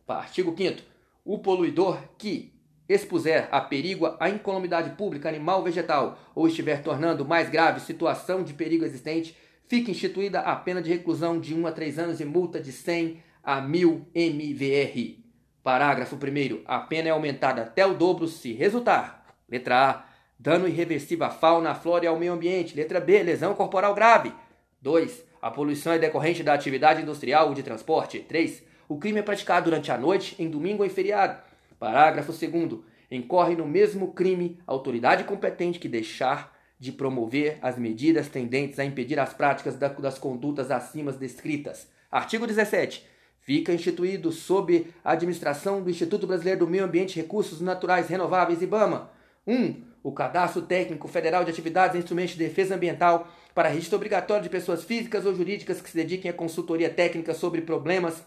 Artigo 0.07 0.55
5. 0.57 0.81
O 1.25 1.39
poluidor 1.39 1.99
que, 2.17 2.53
expuser 2.87 3.47
a 3.51 3.59
perigo 3.61 4.15
a 4.19 4.29
incolumidade 4.29 4.91
pública 4.91 5.29
animal 5.29 5.59
ou 5.59 5.63
vegetal 5.63 6.17
ou 6.33 6.47
estiver 6.47 6.81
tornando 6.81 7.25
mais 7.25 7.49
grave 7.49 7.79
situação 7.79 8.43
de 8.43 8.53
perigo 8.53 8.85
existente, 8.85 9.35
fica 9.73 9.89
instituída 9.89 10.41
a 10.41 10.55
pena 10.55 10.83
de 10.83 10.91
reclusão 10.91 11.39
de 11.39 11.55
1 11.55 11.65
a 11.65 11.71
3 11.71 11.97
anos 11.97 12.21
e 12.21 12.25
multa 12.25 12.59
de 12.59 12.71
100 12.71 13.17
a 13.43 13.59
1000 13.59 14.07
MVR. 14.13 15.17
Parágrafo 15.63 16.15
1 16.15 16.61
A 16.63 16.77
pena 16.81 17.07
é 17.07 17.11
aumentada 17.11 17.63
até 17.63 17.83
o 17.83 17.95
dobro 17.95 18.27
se 18.27 18.53
resultar. 18.53 19.25
Letra 19.49 19.89
A. 19.89 20.05
Dano 20.37 20.67
irreversível 20.67 21.25
à 21.25 21.31
fauna, 21.31 21.71
à 21.71 21.73
flora 21.73 22.05
e 22.05 22.07
ao 22.07 22.19
meio 22.19 22.33
ambiente. 22.33 22.75
Letra 22.75 22.99
B. 22.99 23.23
Lesão 23.23 23.55
corporal 23.55 23.95
grave. 23.95 24.31
2. 24.79 25.25
A 25.41 25.49
poluição 25.49 25.93
é 25.93 25.97
decorrente 25.97 26.43
da 26.43 26.53
atividade 26.53 27.01
industrial 27.01 27.47
ou 27.47 27.55
de 27.55 27.63
transporte. 27.63 28.19
3. 28.19 28.61
O 28.87 28.99
crime 28.99 29.21
é 29.21 29.23
praticado 29.23 29.71
durante 29.71 29.91
a 29.91 29.97
noite, 29.97 30.35
em 30.37 30.51
domingo 30.51 30.83
ou 30.83 30.85
em 30.85 30.91
feriado. 30.91 31.41
Parágrafo 31.79 32.31
2 32.31 32.79
Incorre 33.09 33.55
no 33.55 33.65
mesmo 33.65 34.13
crime 34.13 34.59
a 34.67 34.71
autoridade 34.71 35.23
competente 35.23 35.79
que 35.79 35.89
deixar 35.89 36.52
de 36.83 36.91
promover 36.91 37.59
as 37.61 37.77
medidas 37.77 38.27
tendentes 38.27 38.77
a 38.77 38.83
impedir 38.83 39.17
as 39.17 39.33
práticas 39.33 39.77
das 39.77 40.19
condutas 40.19 40.69
acima 40.69 41.13
descritas. 41.13 41.87
Artigo 42.11 42.45
17. 42.45 43.07
Fica 43.39 43.71
instituído 43.71 44.33
sob 44.33 44.87
a 45.01 45.13
administração 45.13 45.81
do 45.81 45.89
Instituto 45.89 46.27
Brasileiro 46.27 46.59
do 46.59 46.67
Meio 46.67 46.83
Ambiente 46.83 47.17
e 47.17 47.21
Recursos 47.21 47.61
Naturais 47.61 48.09
Renováveis, 48.09 48.61
IBAMA. 48.61 49.09
1. 49.47 49.55
Um, 49.55 49.81
o 50.03 50.11
Cadastro 50.11 50.63
Técnico 50.63 51.07
Federal 51.07 51.45
de 51.45 51.51
Atividades 51.51 51.95
e 51.95 51.99
Instrumentos 51.99 52.33
de 52.33 52.43
Defesa 52.43 52.75
Ambiental 52.75 53.29
para 53.55 53.69
registro 53.69 53.95
obrigatório 53.95 54.43
de 54.43 54.49
pessoas 54.49 54.83
físicas 54.83 55.25
ou 55.25 55.33
jurídicas 55.33 55.79
que 55.79 55.89
se 55.89 55.95
dediquem 55.95 56.29
à 56.29 56.33
consultoria 56.33 56.89
técnica 56.89 57.33
sobre 57.33 57.61
problemas 57.61 58.21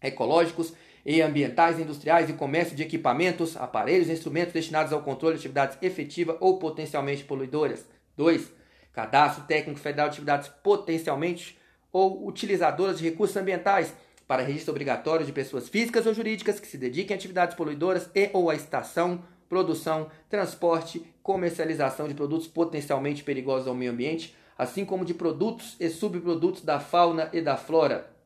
ecológicos 0.00 0.72
e 1.08 1.22
ambientais, 1.22 1.80
industriais 1.80 2.28
e 2.28 2.34
comércio 2.34 2.76
de 2.76 2.82
equipamentos, 2.82 3.56
aparelhos 3.56 4.10
e 4.10 4.12
instrumentos 4.12 4.52
destinados 4.52 4.92
ao 4.92 5.00
controle 5.00 5.36
de 5.36 5.40
atividades 5.40 5.78
efetiva 5.80 6.36
ou 6.38 6.58
potencialmente 6.58 7.24
poluidoras. 7.24 7.86
2. 8.14 8.52
Cadastro 8.92 9.44
técnico 9.44 9.80
federal 9.80 10.08
de 10.08 10.16
atividades 10.16 10.50
potencialmente 10.62 11.58
ou 11.90 12.28
utilizadoras 12.28 12.98
de 12.98 13.08
recursos 13.08 13.38
ambientais 13.38 13.94
para 14.26 14.42
registro 14.42 14.72
obrigatório 14.72 15.24
de 15.24 15.32
pessoas 15.32 15.70
físicas 15.70 16.04
ou 16.04 16.12
jurídicas 16.12 16.60
que 16.60 16.66
se 16.66 16.76
dediquem 16.76 17.14
a 17.14 17.16
atividades 17.16 17.56
poluidoras 17.56 18.10
e 18.14 18.28
ou 18.34 18.50
a 18.50 18.54
estação, 18.54 19.24
produção, 19.48 20.10
transporte, 20.28 21.02
comercialização 21.22 22.06
de 22.06 22.12
produtos 22.12 22.46
potencialmente 22.46 23.24
perigosos 23.24 23.66
ao 23.66 23.74
meio 23.74 23.92
ambiente, 23.92 24.36
assim 24.58 24.84
como 24.84 25.06
de 25.06 25.14
produtos 25.14 25.74
e 25.80 25.88
subprodutos 25.88 26.60
da 26.60 26.78
fauna 26.78 27.30
e 27.32 27.40
da 27.40 27.56
flora. 27.56 28.17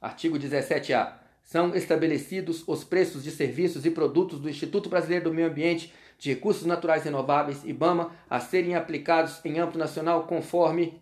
Artigo 0.00 0.38
17-A. 0.38 1.18
São 1.42 1.74
estabelecidos 1.74 2.64
os 2.66 2.84
preços 2.84 3.22
de 3.22 3.30
serviços 3.30 3.84
e 3.84 3.90
produtos 3.90 4.40
do 4.40 4.48
Instituto 4.48 4.88
Brasileiro 4.88 5.24
do 5.24 5.34
Meio 5.34 5.48
Ambiente 5.48 5.92
de 6.18 6.30
Recursos 6.30 6.64
Naturais 6.64 7.04
Renováveis, 7.04 7.64
IBAMA, 7.64 8.10
a 8.28 8.40
serem 8.40 8.74
aplicados 8.74 9.44
em 9.44 9.58
âmbito 9.58 9.78
nacional 9.78 10.24
conforme 10.24 11.00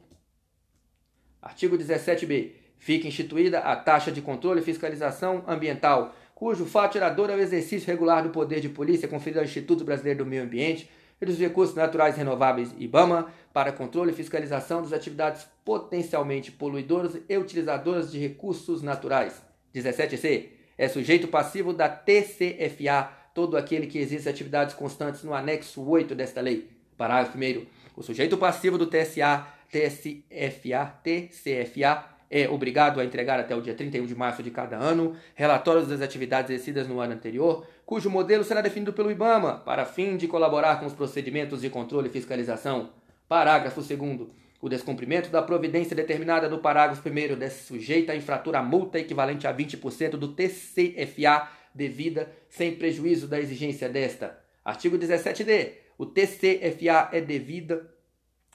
artigo 1.40 1.76
17b. 1.76 2.52
Fica 2.76 3.06
instituída 3.06 3.60
a 3.60 3.76
taxa 3.76 4.10
de 4.10 4.22
controle 4.22 4.60
e 4.60 4.64
fiscalização 4.64 5.44
ambiental, 5.46 6.14
cujo 6.34 6.64
fato 6.64 6.98
é 6.98 7.34
o 7.34 7.40
exercício 7.40 7.86
regular 7.86 8.22
do 8.22 8.30
poder 8.30 8.60
de 8.60 8.68
polícia 8.68 9.08
conferido 9.08 9.38
ao 9.38 9.44
Instituto 9.44 9.84
Brasileiro 9.84 10.24
do 10.24 10.26
Meio 10.26 10.44
Ambiente 10.44 10.88
e 11.20 11.26
dos 11.26 11.38
Recursos 11.38 11.74
Naturais 11.74 12.16
Renováveis, 12.16 12.74
IBAMA, 12.78 13.32
para 13.58 13.72
controle 13.72 14.12
e 14.12 14.14
fiscalização 14.14 14.82
das 14.82 14.92
atividades 14.92 15.44
potencialmente 15.64 16.52
poluidoras 16.52 17.18
e 17.28 17.36
utilizadoras 17.36 18.08
de 18.08 18.16
recursos 18.16 18.82
naturais. 18.82 19.42
17c. 19.74 20.50
É 20.78 20.86
sujeito 20.86 21.26
passivo 21.26 21.72
da 21.72 21.88
TCFA 21.88 23.10
todo 23.34 23.56
aquele 23.56 23.88
que 23.88 23.98
exerce 23.98 24.28
atividades 24.28 24.76
constantes 24.76 25.24
no 25.24 25.34
anexo 25.34 25.82
8 25.82 26.14
desta 26.14 26.40
lei. 26.40 26.70
Parágrafo 26.96 27.36
1. 27.36 27.66
O 27.96 28.02
sujeito 28.04 28.38
passivo 28.38 28.78
do 28.78 28.86
TSA, 28.86 29.44
TSFA, 29.72 30.94
TCFA 31.02 32.04
é 32.30 32.48
obrigado 32.48 33.00
a 33.00 33.04
entregar 33.04 33.40
até 33.40 33.56
o 33.56 33.60
dia 33.60 33.74
31 33.74 34.06
de 34.06 34.14
março 34.14 34.40
de 34.40 34.52
cada 34.52 34.76
ano 34.76 35.16
relatórios 35.34 35.88
das 35.88 36.00
atividades 36.00 36.52
exercidas 36.52 36.86
no 36.86 37.00
ano 37.00 37.14
anterior, 37.14 37.66
cujo 37.84 38.08
modelo 38.08 38.44
será 38.44 38.60
definido 38.60 38.92
pelo 38.92 39.10
IBAMA, 39.10 39.54
para 39.64 39.84
fim 39.84 40.16
de 40.16 40.28
colaborar 40.28 40.78
com 40.78 40.86
os 40.86 40.92
procedimentos 40.92 41.62
de 41.62 41.68
controle 41.68 42.06
e 42.06 42.12
fiscalização. 42.12 42.90
Parágrafo 43.28 43.82
2. 43.82 44.28
O 44.60 44.68
descumprimento 44.68 45.28
da 45.28 45.42
providência 45.42 45.94
determinada 45.94 46.48
no 46.48 46.58
parágrafo 46.58 47.06
1 47.08 47.42
é 47.42 47.50
sujeito 47.50 48.10
a 48.10 48.16
infrator 48.16 48.56
a 48.56 48.62
multa 48.62 48.98
equivalente 48.98 49.46
a 49.46 49.54
20% 49.54 50.12
do 50.12 50.28
TCFA 50.28 51.48
devida, 51.74 52.32
sem 52.48 52.74
prejuízo 52.74 53.28
da 53.28 53.38
exigência 53.38 53.88
desta. 53.88 54.38
Artigo 54.64 54.98
17d. 54.98 55.72
O 55.98 56.06
TCFA 56.06 57.10
é 57.12 57.20
devida 57.20 57.88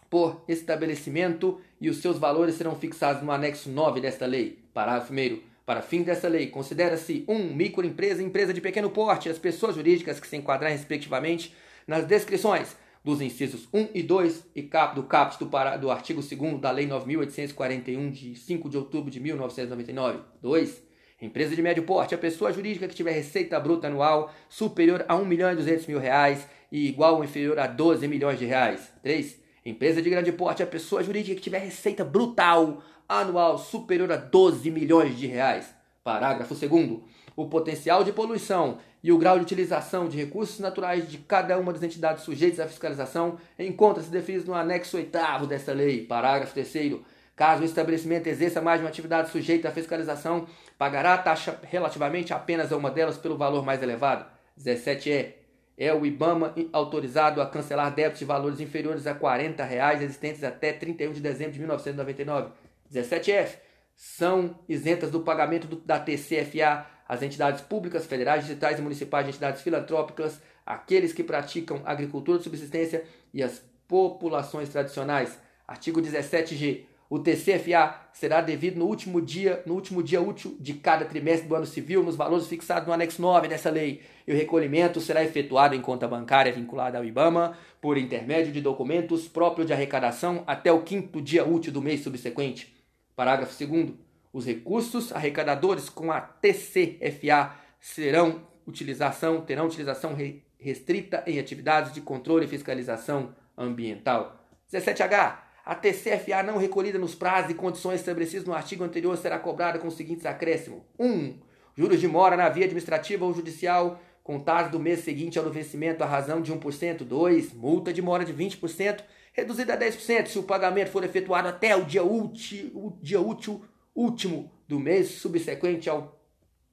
por 0.10 0.44
estabelecimento 0.48 1.62
e 1.80 1.90
os 1.90 1.98
seus 1.98 2.18
valores 2.18 2.56
serão 2.56 2.76
fixados 2.76 3.22
no 3.22 3.32
anexo 3.32 3.70
9 3.70 4.02
desta 4.02 4.26
lei. 4.26 4.64
Parágrafo 4.74 5.14
1. 5.14 5.40
Para 5.66 5.82
fim 5.82 6.02
desta 6.02 6.28
lei, 6.28 6.48
considera-se 6.48 7.24
1. 7.28 7.34
Um, 7.34 7.54
microempresa 7.54 8.22
empresa 8.22 8.54
de 8.54 8.60
pequeno 8.60 8.90
porte 8.90 9.30
as 9.30 9.38
pessoas 9.38 9.76
jurídicas 9.76 10.20
que 10.20 10.28
se 10.28 10.36
enquadrarem 10.36 10.76
respectivamente 10.76 11.56
nas 11.88 12.06
descrições 12.06 12.76
dos 13.04 13.22
incisos 13.22 13.68
1 13.74 13.90
e 13.94 14.02
2 14.02 14.46
e 14.56 14.64
cap, 14.64 14.96
do 14.96 15.04
caput 15.04 15.44
do, 15.44 15.78
do 15.80 15.92
artigo 15.92 16.22
2 16.22 16.62
da 16.62 16.72
Lei 16.72 16.88
9.841, 16.88 18.12
de 18.12 18.36
5 18.36 18.70
de 18.70 18.78
outubro 18.78 19.12
de 19.12 19.20
1999. 19.20 20.20
2. 20.42 20.84
Empresa 21.22 21.56
de 21.56 21.62
médio 21.62 21.84
porte, 21.84 22.16
a 22.16 22.18
pessoa 22.18 22.52
jurídica 22.52 22.88
que 22.88 22.96
tiver 22.96 23.12
receita 23.12 23.60
bruta 23.60 23.88
anual 23.88 24.34
superior 24.50 25.06
a 25.08 25.16
1 25.16 25.26
milhão 25.26 25.52
e 25.52 25.56
200 25.56 25.88
mil 25.88 26.00
reais 26.00 26.48
e 26.72 26.88
igual 26.88 27.16
ou 27.16 27.24
inferior 27.24 27.60
a 27.60 27.68
12 27.68 28.08
milhões 28.08 28.40
de 28.40 28.46
reais. 28.46 28.92
3. 29.02 29.40
Empresa 29.66 30.02
de 30.02 30.10
grande 30.10 30.32
porte, 30.32 30.64
a 30.64 30.68
pessoa 30.68 31.04
jurídica 31.04 31.36
que 31.36 31.42
tiver 31.42 31.60
receita 31.60 32.04
brutal 32.04 32.84
anual 33.08 33.58
superior 33.58 34.12
a 34.12 34.18
12 34.18 34.70
milhões 34.72 35.18
de 35.18 35.28
reais. 35.28 35.74
Parágrafo 36.04 36.54
2 36.54 37.00
o 37.36 37.48
potencial 37.48 38.04
de 38.04 38.12
poluição 38.12 38.78
e 39.04 39.12
o 39.12 39.18
grau 39.18 39.38
de 39.38 39.44
utilização 39.44 40.08
de 40.08 40.18
recursos 40.18 40.60
naturais 40.60 41.10
de 41.10 41.18
cada 41.18 41.58
uma 41.60 41.74
das 41.74 41.84
entidades 41.84 42.24
sujeitas 42.24 42.60
à 42.60 42.68
fiscalização 42.68 43.38
encontra-se 43.60 44.10
definido 44.10 44.46
no 44.46 44.54
anexo 44.54 44.96
8 44.96 45.46
desta 45.48 45.74
lei. 45.74 46.06
Parágrafo 46.06 46.54
3 46.54 47.02
Caso 47.36 47.64
o 47.64 47.66
estabelecimento 47.66 48.28
exerça 48.28 48.62
mais 48.62 48.80
de 48.80 48.86
uma 48.86 48.90
atividade 48.90 49.30
sujeita 49.30 49.68
à 49.68 49.72
fiscalização, 49.72 50.48
pagará 50.78 51.16
a 51.16 51.18
taxa 51.18 51.60
relativamente 51.64 52.32
apenas 52.32 52.72
a 52.72 52.78
uma 52.78 52.92
delas 52.92 53.18
pelo 53.18 53.38
valor 53.38 53.66
mais 53.66 53.82
elevado. 53.82 54.26
17 54.56 55.12
é 55.12 55.44
é 55.78 55.94
o 55.94 56.06
IBAMA 56.06 56.54
autorizado 56.72 57.42
a 57.42 57.48
cancelar 57.48 57.94
débitos 57.94 58.20
de 58.20 58.26
valores 58.26 58.60
inferiores 58.60 59.08
a 59.08 59.16
40 59.16 59.64
reais 59.64 60.02
existentes 60.02 60.44
até 60.44 60.72
31 60.72 61.12
de 61.14 61.22
dezembro 61.22 61.54
de 61.54 61.60
1999. 61.60 62.52
17F. 62.92 63.58
São 63.96 64.60
isentas 64.68 65.10
do 65.10 65.22
pagamento 65.22 65.68
da 65.84 66.00
TCFA 66.00 66.86
as 67.08 67.22
entidades 67.22 67.62
públicas, 67.62 68.06
federais, 68.06 68.44
digitais 68.46 68.80
e 68.80 68.82
municipais 68.82 69.26
de 69.26 69.32
entidades 69.32 69.62
filantrópicas, 69.62 70.42
aqueles 70.66 71.14
que 71.14 71.24
praticam 71.24 71.82
agricultura 71.86 72.38
de 72.38 72.44
subsistência 72.44 73.04
e 73.34 73.44
as 73.44 73.62
populações 73.88 74.70
tradicionais. 74.70 75.38
Artigo 75.68 76.02
17G. 76.02 76.86
O 77.10 77.20
TCFA 77.20 77.96
será 78.12 78.42
devido 78.42 78.78
no 78.78 78.86
último 78.86 79.22
dia, 79.22 79.62
no 79.68 79.76
último 79.76 80.02
dia 80.02 80.20
útil 80.20 80.58
de 80.60 80.74
cada 80.74 81.06
trimestre 81.06 81.48
do 81.48 81.56
ano 81.56 81.66
civil, 81.66 82.02
nos 82.02 82.16
valores 82.16 82.48
fixados 82.48 82.88
no 82.88 82.94
anexo 82.94 83.22
9 83.22 83.48
dessa 83.48 83.70
lei. 83.70 84.02
E 84.26 84.34
o 84.34 84.36
recolhimento 84.36 85.00
será 85.00 85.24
efetuado 85.24 85.76
em 85.76 85.82
conta 85.82 86.08
bancária 86.08 86.52
vinculada 86.52 86.98
ao 86.98 87.06
IBAMA 87.06 87.56
por 87.80 88.00
intermédio 88.00 88.52
de 88.52 88.62
documentos 88.62 89.28
próprios 89.28 89.68
de 89.68 89.74
arrecadação 89.74 90.44
até 90.48 90.72
o 90.72 90.82
quinto 90.82 91.22
dia 91.22 91.46
útil 91.46 91.72
do 91.72 91.84
mês 91.84 92.02
subsequente. 92.02 92.74
Parágrafo 93.16 93.54
2 93.64 93.94
Os 94.34 94.46
recursos 94.46 95.14
arrecadadores 95.14 95.88
com 95.90 96.12
a 96.12 96.20
TCFA 96.20 97.54
serão 97.80 98.42
utilização, 98.66 99.42
terão 99.42 99.68
utilização 99.68 100.18
restrita 100.58 101.24
em 101.28 101.40
atividades 101.40 101.94
de 101.94 102.02
controle 102.02 102.46
e 102.46 102.50
fiscalização 102.50 103.36
ambiental. 103.56 104.44
17H 104.72 105.44
a 105.66 105.76
TCFA 105.76 106.44
não 106.44 106.58
recolhida 106.58 107.00
nos 107.00 107.16
prazos 107.16 107.52
e 107.52 107.54
condições 107.54 108.02
estabelecidos 108.02 108.46
no 108.46 108.54
artigo 108.54 108.84
anterior 108.84 109.16
será 109.16 109.40
cobrada 109.40 109.80
com 109.80 109.88
os 109.88 109.96
seguintes 109.96 110.26
acréscimos: 110.26 110.82
1. 111.00 111.08
Um, 111.08 111.40
juros 111.74 112.02
de 112.02 112.08
mora 112.08 112.36
na 112.36 112.50
via 112.50 112.66
administrativa 112.66 113.24
ou 113.24 113.34
judicial 113.34 114.00
contados 114.22 114.72
do 114.72 114.80
mês 114.80 115.00
seguinte 115.00 115.40
ao 115.40 115.50
vencimento 115.50 116.04
à 116.04 116.08
razão 116.08 116.42
de 116.42 116.54
1%. 116.54 117.04
2. 117.04 117.54
Multa 117.54 117.94
de 117.94 118.02
mora 118.02 118.26
de 118.26 118.34
20%, 118.34 119.04
reduzida 119.32 119.74
a 119.74 119.78
10% 119.78 120.28
se 120.28 120.40
o 120.40 120.44
pagamento 120.44 120.92
for 120.92 121.04
efetuado 121.04 121.48
até 121.48 121.76
o 121.78 121.86
dia 121.86 122.04
útil, 122.04 122.72
o 122.74 122.98
dia 123.02 123.22
útil 123.22 123.64
último 123.96 124.52
do 124.68 124.80
mês 124.80 125.12
subsequente 125.12 125.90
ao 125.90 126.20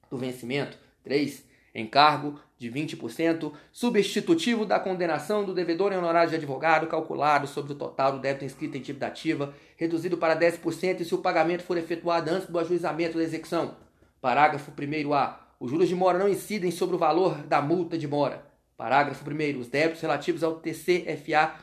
do 0.09 0.17
vencimento. 0.17 0.77
3 1.03 1.51
encargo 1.73 2.39
de 2.57 2.69
20%, 2.69 3.53
substitutivo 3.71 4.65
da 4.65 4.79
condenação 4.79 5.43
do 5.43 5.53
devedor 5.53 5.91
em 5.91 5.97
honorário 5.97 6.29
de 6.29 6.35
advogado, 6.35 6.87
calculado 6.87 7.47
sobre 7.47 7.71
o 7.73 7.75
total 7.75 8.13
do 8.13 8.19
débito 8.19 8.45
inscrito 8.45 8.77
em 8.77 8.81
dívida 8.81 9.07
ativa, 9.07 9.53
reduzido 9.77 10.17
para 10.17 10.37
10% 10.37 10.99
e 10.99 11.05
se 11.05 11.15
o 11.15 11.19
pagamento 11.19 11.63
for 11.63 11.77
efetuado 11.77 12.29
antes 12.29 12.47
do 12.47 12.59
ajuizamento 12.59 13.17
da 13.17 13.23
execução. 13.23 13.75
Parágrafo 14.19 14.71
1a. 14.71 15.35
Os 15.59 15.71
juros 15.71 15.87
de 15.87 15.95
mora 15.95 16.19
não 16.19 16.27
incidem 16.27 16.71
sobre 16.71 16.95
o 16.95 16.99
valor 16.99 17.37
da 17.43 17.61
multa 17.61 17.97
de 17.97 18.07
mora. 18.07 18.45
Parágrafo 18.77 19.23
1 19.29 19.59
Os 19.59 19.67
débitos 19.67 20.01
relativos 20.01 20.43
ao 20.43 20.55
TCFA 20.55 21.53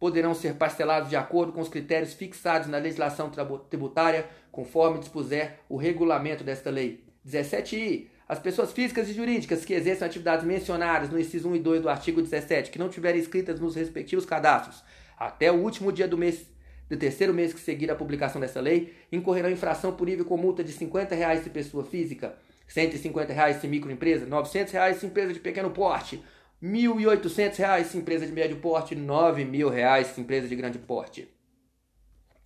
poderão 0.00 0.34
ser 0.34 0.54
parcelados 0.54 1.10
de 1.10 1.14
acordo 1.14 1.52
com 1.52 1.60
os 1.60 1.68
critérios 1.68 2.14
fixados 2.14 2.66
na 2.66 2.78
legislação 2.78 3.30
tributária, 3.68 4.26
conforme 4.50 4.98
dispuser 4.98 5.60
o 5.68 5.76
regulamento 5.76 6.42
desta 6.42 6.70
lei. 6.70 7.04
17i. 7.24 8.08
As 8.26 8.38
pessoas 8.38 8.72
físicas 8.72 9.08
e 9.10 9.12
jurídicas 9.12 9.64
que 9.64 9.74
exerçam 9.74 10.06
atividades 10.06 10.44
mencionadas 10.44 11.10
no 11.10 11.20
inciso 11.20 11.50
1 11.50 11.56
e 11.56 11.58
2 11.58 11.82
do 11.82 11.90
artigo 11.90 12.22
17, 12.22 12.70
que 12.70 12.78
não 12.78 12.88
tiverem 12.88 13.20
inscritas 13.20 13.60
nos 13.60 13.74
respectivos 13.74 14.24
cadastros 14.24 14.82
até 15.18 15.52
o 15.52 15.56
último 15.56 15.92
dia 15.92 16.08
do 16.08 16.16
mês 16.16 16.48
do 16.88 16.96
terceiro 16.96 17.32
mês 17.32 17.52
que 17.52 17.60
seguir 17.60 17.88
a 17.88 17.94
publicação 17.94 18.40
dessa 18.40 18.60
lei, 18.60 18.92
incorrerão 19.12 19.48
infração 19.48 19.92
punível 19.92 20.24
com 20.24 20.36
multa 20.36 20.64
de 20.64 20.72
50 20.72 21.14
reais 21.14 21.44
se 21.44 21.50
pessoa 21.50 21.84
física, 21.84 22.34
150 22.66 23.32
reais 23.32 23.56
se 23.58 23.68
microempresa, 23.68 24.26
900 24.26 24.72
reais 24.72 24.96
se 24.96 25.06
empresa 25.06 25.32
de 25.32 25.38
pequeno 25.38 25.70
porte, 25.70 26.20
1.800 26.62 27.56
reais 27.56 27.86
se 27.86 27.96
empresa 27.96 28.26
de 28.26 28.32
médio 28.32 28.58
porte, 28.58 28.94
9.000 28.94 29.70
reais 29.70 30.08
se 30.08 30.20
empresa 30.20 30.46
de 30.46 30.56
grande 30.56 30.78
porte. 30.78 31.28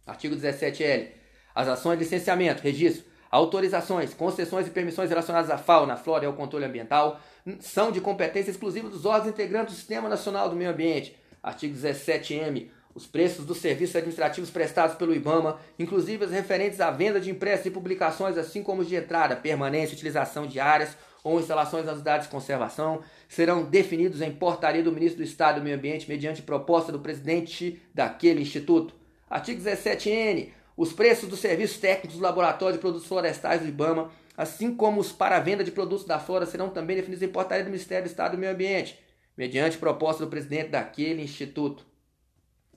Artigo 0.06 0.36
17L. 0.36 1.08
As 1.54 1.68
ações 1.68 1.98
de 1.98 2.04
licenciamento, 2.04 2.62
registro, 2.62 3.04
Autorizações, 3.34 4.14
concessões 4.14 4.68
e 4.68 4.70
permissões 4.70 5.10
relacionadas 5.10 5.50
à 5.50 5.58
fauna, 5.58 5.96
flora 5.96 6.22
e 6.22 6.26
ao 6.28 6.34
controle 6.34 6.64
ambiental 6.64 7.20
são 7.58 7.90
de 7.90 8.00
competência 8.00 8.52
exclusiva 8.52 8.88
dos 8.88 9.04
órgãos 9.04 9.28
integrantes 9.28 9.74
do 9.74 9.76
Sistema 9.76 10.08
Nacional 10.08 10.48
do 10.48 10.54
Meio 10.54 10.70
Ambiente. 10.70 11.16
Artigo 11.42 11.74
17M. 11.76 12.68
Os 12.94 13.08
preços 13.08 13.44
dos 13.44 13.58
serviços 13.58 13.96
administrativos 13.96 14.50
prestados 14.50 14.94
pelo 14.94 15.12
IBAMA, 15.12 15.58
inclusive 15.76 16.26
os 16.26 16.30
referentes 16.30 16.80
à 16.80 16.92
venda 16.92 17.20
de 17.20 17.28
impressos 17.28 17.66
e 17.66 17.72
publicações, 17.72 18.38
assim 18.38 18.62
como 18.62 18.82
os 18.82 18.88
de 18.88 18.94
entrada, 18.94 19.34
permanência 19.34 19.94
e 19.94 19.96
utilização 19.96 20.46
de 20.46 20.60
áreas 20.60 20.96
ou 21.24 21.40
instalações 21.40 21.86
nas 21.86 21.94
unidades 21.94 22.26
de 22.26 22.30
conservação, 22.30 23.00
serão 23.26 23.64
definidos 23.64 24.20
em 24.20 24.30
portaria 24.30 24.82
do 24.82 24.92
Ministro 24.92 25.22
do 25.22 25.26
Estado 25.26 25.58
do 25.58 25.64
Meio 25.64 25.76
Ambiente 25.76 26.06
mediante 26.06 26.42
proposta 26.42 26.92
do 26.92 27.00
presidente 27.00 27.80
daquele 27.94 28.42
instituto. 28.42 28.94
Artigo 29.28 29.60
17N. 29.60 30.50
Os 30.76 30.92
preços 30.92 31.28
dos 31.28 31.38
serviços 31.38 31.78
técnicos 31.78 32.18
do 32.18 32.22
Laboratório 32.22 32.74
de 32.74 32.80
Produtos 32.80 33.06
Florestais 33.06 33.62
do 33.62 33.68
IBAMA, 33.68 34.10
assim 34.36 34.74
como 34.74 35.00
os 35.00 35.12
para 35.12 35.40
venda 35.40 35.64
de 35.64 35.70
produtos 35.70 36.04
da 36.04 36.18
flora, 36.18 36.44
serão 36.44 36.68
também 36.68 36.96
definidos 36.96 37.22
em 37.22 37.28
portaria 37.28 37.64
do 37.64 37.70
Ministério 37.70 38.04
do 38.04 38.10
Estado 38.10 38.32
do 38.32 38.38
Meio 38.38 38.52
Ambiente, 38.52 38.98
mediante 39.36 39.78
proposta 39.78 40.24
do 40.24 40.30
presidente 40.30 40.70
daquele 40.70 41.22
instituto. 41.22 41.86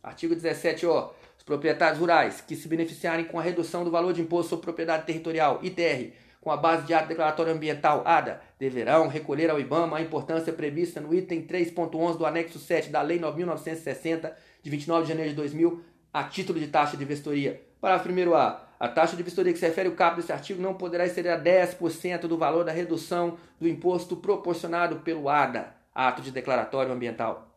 Artigo 0.01 0.35
17O. 0.35 1.09
Os 1.37 1.43
proprietários 1.43 1.99
rurais 1.99 2.39
que 2.39 2.55
se 2.55 2.67
beneficiarem 2.67 3.25
com 3.25 3.39
a 3.39 3.43
redução 3.43 3.83
do 3.83 3.91
valor 3.91 4.13
de 4.13 4.21
imposto 4.21 4.51
sobre 4.51 4.63
propriedade 4.63 5.05
territorial, 5.05 5.59
ITR, 5.63 6.13
com 6.41 6.51
a 6.51 6.57
base 6.57 6.85
de 6.85 6.93
ato 6.93 7.07
declaratório 7.07 7.53
ambiental, 7.53 8.03
ADA, 8.05 8.41
deverão 8.59 9.07
recolher 9.07 9.49
ao 9.49 9.59
IBAMA 9.59 9.97
a 9.97 10.01
importância 10.01 10.53
prevista 10.53 11.01
no 11.01 11.13
item 11.13 11.45
3.11 11.45 12.17
do 12.17 12.25
anexo 12.25 12.59
7 12.59 12.89
da 12.89 13.01
Lei 13.01 13.19
9.960, 13.19 14.31
de 14.61 14.69
29 14.69 15.03
de 15.03 15.09
janeiro 15.09 15.29
de 15.31 15.35
2000, 15.35 15.83
a 16.13 16.23
título 16.23 16.59
de 16.59 16.67
taxa 16.67 16.97
de 16.97 17.05
vistoria. 17.05 17.61
Parágrafo 17.79 18.09
1a. 18.09 18.57
A 18.79 18.87
taxa 18.87 19.15
de 19.15 19.23
vistoria 19.23 19.51
que 19.51 19.59
se 19.59 19.65
refere 19.65 19.89
ao 19.89 19.95
caput 19.95 20.21
desse 20.21 20.31
artigo 20.31 20.61
não 20.61 20.75
poderá 20.75 21.05
exceder 21.05 21.33
a 21.33 21.39
10% 21.39 22.21
do 22.21 22.37
valor 22.37 22.63
da 22.63 22.71
redução 22.71 23.37
do 23.59 23.67
imposto 23.67 24.15
proporcionado 24.15 24.97
pelo 24.97 25.29
ADA, 25.29 25.73
ato 25.93 26.21
de 26.21 26.31
declaratório 26.31 26.91
ambiental. 26.91 27.47